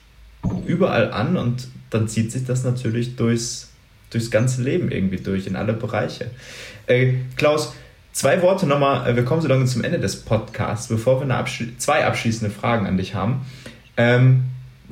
[0.67, 3.71] überall an und dann zieht sich das natürlich durchs,
[4.11, 6.29] durchs ganze Leben irgendwie durch, in alle Bereiche.
[6.86, 7.73] Äh, Klaus,
[8.14, 11.78] Zwei Worte nochmal, äh, wir kommen so lange zum Ende des Podcasts, bevor wir abschli
[11.78, 13.41] zwei abschließende Fragen an dich haben.
[13.97, 14.43] Ähm,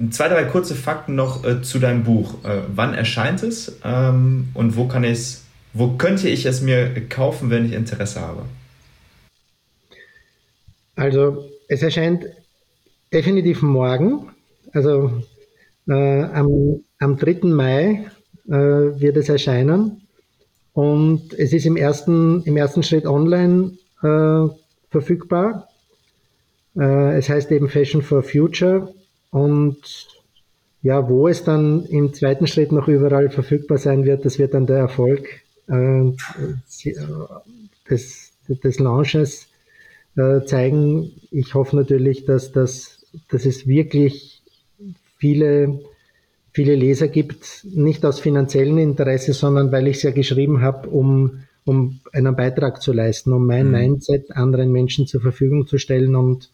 [0.10, 2.44] zwei, drei kurze Fakten noch äh, zu deinem Buch.
[2.44, 5.38] Äh, wann erscheint es ähm, und wo kann ich
[5.74, 8.44] wo könnte ich es mir kaufen, wenn ich Interesse habe?
[10.96, 12.26] Also es erscheint
[13.14, 14.32] definitiv morgen,
[14.74, 15.24] also
[15.88, 17.40] äh, am, am 3.
[17.44, 18.06] Mai
[18.48, 20.01] äh, wird es erscheinen.
[20.74, 24.48] Und es ist im ersten, im ersten Schritt online äh,
[24.90, 25.68] verfügbar.
[26.78, 28.94] Äh, es heißt eben Fashion for Future.
[29.32, 30.08] Und
[30.82, 34.66] ja, wo es dann im zweiten Schritt noch überall verfügbar sein wird, das wird dann
[34.66, 35.28] der Erfolg
[35.68, 36.12] äh,
[37.90, 39.48] des, des Launches
[40.16, 41.12] äh, zeigen.
[41.32, 44.42] Ich hoffe natürlich, dass, das, dass es wirklich
[45.18, 45.82] viele
[46.52, 51.44] viele Leser gibt, nicht aus finanziellem Interesse, sondern weil ich es ja geschrieben habe, um,
[51.66, 53.72] um einen Beitrag zu leisten, um mein mhm.
[53.72, 56.50] Mindset anderen Menschen zur Verfügung zu stellen und,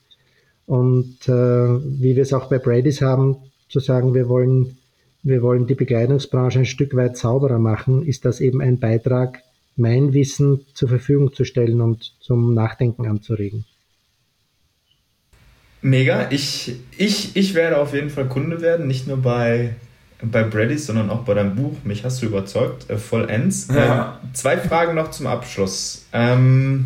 [0.66, 3.38] und äh, wie wir es auch bei Brady's haben,
[3.70, 4.78] zu sagen, wir wollen,
[5.24, 9.42] wir wollen die Bekleidungsbranche ein Stück weit sauberer machen, ist das eben ein Beitrag,
[9.76, 13.66] mein Wissen zur Verfügung zu stellen und zum Nachdenken anzuregen.
[15.82, 16.32] Mega.
[16.32, 19.76] Ich, ich, ich werde auf jeden Fall Kunde werden, nicht nur bei
[20.22, 21.78] bei Brady's, sondern auch bei deinem Buch.
[21.84, 23.68] Mich hast du überzeugt, äh, vollends.
[23.74, 24.20] Ja.
[24.24, 26.08] Ähm, zwei Fragen noch zum Abschluss.
[26.14, 26.86] Ähm,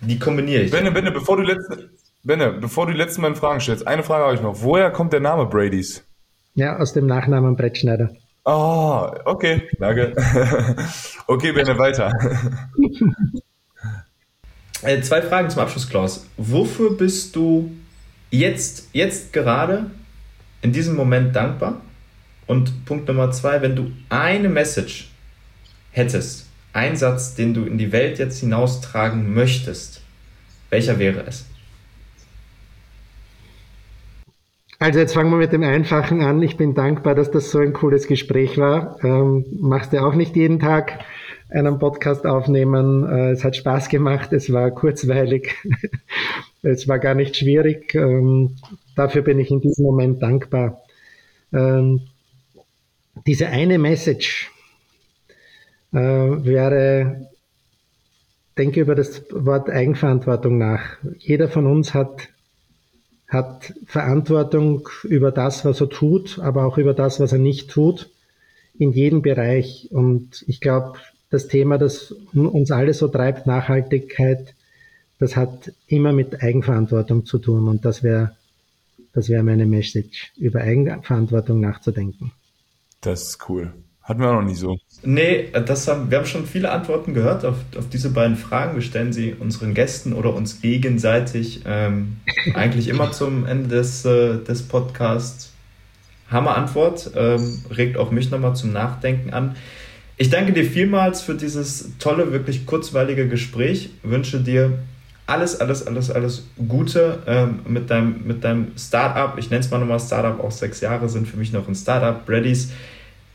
[0.00, 0.70] die kombiniere ich.
[0.70, 1.90] Benne, Benne, bevor du letzte,
[2.22, 4.62] Benne, bevor du die letzten beiden Fragen stellst, eine Frage habe ich noch.
[4.62, 6.04] Woher kommt der Name Brady's?
[6.54, 8.10] Ja, aus dem Nachnamen Brettschneider.
[8.44, 10.14] Ah, oh, okay, danke.
[11.26, 12.12] okay, Benne, weiter.
[14.82, 16.26] äh, zwei Fragen zum Abschluss, Klaus.
[16.36, 17.70] Wofür bist du
[18.30, 19.90] jetzt, jetzt gerade
[20.60, 21.80] in diesem Moment dankbar?
[22.46, 25.10] Und Punkt Nummer zwei, wenn du eine Message
[25.90, 30.02] hättest, einen Satz, den du in die Welt jetzt hinaustragen möchtest,
[30.70, 31.46] welcher wäre es?
[34.80, 36.42] Also jetzt fangen wir mit dem Einfachen an.
[36.42, 38.98] Ich bin dankbar, dass das so ein cooles Gespräch war.
[39.02, 40.98] Ähm, machst du auch nicht jeden Tag
[41.48, 43.08] einen Podcast aufnehmen.
[43.08, 44.32] Äh, es hat Spaß gemacht.
[44.32, 45.54] Es war kurzweilig.
[46.62, 47.94] es war gar nicht schwierig.
[47.94, 48.56] Ähm,
[48.96, 50.82] dafür bin ich in diesem Moment dankbar.
[51.52, 52.00] Ähm,
[53.26, 54.50] diese eine Message
[55.92, 57.30] äh, wäre,
[58.58, 60.98] denke über das Wort Eigenverantwortung nach.
[61.18, 62.28] Jeder von uns hat,
[63.28, 68.10] hat Verantwortung über das, was er tut, aber auch über das, was er nicht tut,
[68.78, 69.88] in jedem Bereich.
[69.90, 70.98] Und ich glaube,
[71.30, 74.54] das Thema, das uns alle so treibt, Nachhaltigkeit,
[75.18, 77.68] das hat immer mit Eigenverantwortung zu tun.
[77.68, 78.36] Und das wäre
[79.14, 82.32] das wäre meine Message, über Eigenverantwortung nachzudenken.
[83.04, 83.72] Das ist cool.
[84.02, 84.78] Hatten wir auch noch nie so.
[85.02, 88.74] Nee, das haben, wir haben schon viele Antworten gehört auf, auf diese beiden Fragen.
[88.74, 92.18] Wir stellen sie unseren Gästen oder uns gegenseitig ähm,
[92.54, 95.52] eigentlich immer zum Ende des, äh, des Podcasts.
[96.30, 99.56] Hammer Antwort, ähm, regt auch mich nochmal zum Nachdenken an.
[100.16, 103.90] Ich danke dir vielmals für dieses tolle, wirklich kurzweilige Gespräch.
[104.02, 104.78] Wünsche dir
[105.26, 109.38] alles, alles, alles, alles Gute ähm, mit deinem, mit deinem Startup.
[109.38, 112.24] Ich nenne es mal nochmal Startup, auch sechs Jahre sind für mich noch ein Startup.
[112.26, 112.70] Brady's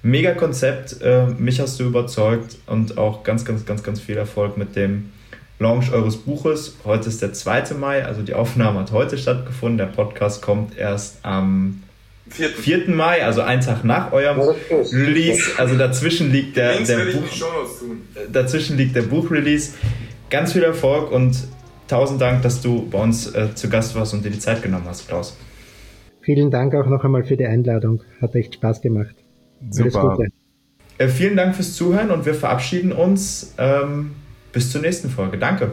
[0.01, 4.55] Mega Konzept, äh, mich hast du überzeugt und auch ganz, ganz, ganz, ganz viel Erfolg
[4.57, 5.11] mit dem
[5.59, 6.77] Launch eures Buches.
[6.85, 7.73] Heute ist der 2.
[7.77, 9.77] Mai, also die Aufnahme hat heute stattgefunden.
[9.77, 11.83] Der Podcast kommt erst am
[12.29, 12.49] 4.
[12.49, 12.89] 4.
[12.91, 14.39] Mai, also einen Tag nach eurem
[14.93, 15.51] Release.
[15.57, 17.27] Also dazwischen liegt der, der Buch,
[18.31, 19.73] dazwischen liegt der Buchrelease.
[20.29, 21.35] Ganz viel Erfolg und
[21.89, 24.85] tausend Dank, dass du bei uns äh, zu Gast warst und dir die Zeit genommen
[24.87, 25.35] hast, Klaus.
[26.21, 28.01] Vielen Dank auch noch einmal für die Einladung.
[28.21, 29.15] Hat echt Spaß gemacht.
[29.69, 30.17] Super.
[30.97, 33.53] Äh, vielen Dank fürs Zuhören und wir verabschieden uns.
[33.57, 34.15] Ähm,
[34.51, 35.37] bis zur nächsten Folge.
[35.37, 35.71] Danke.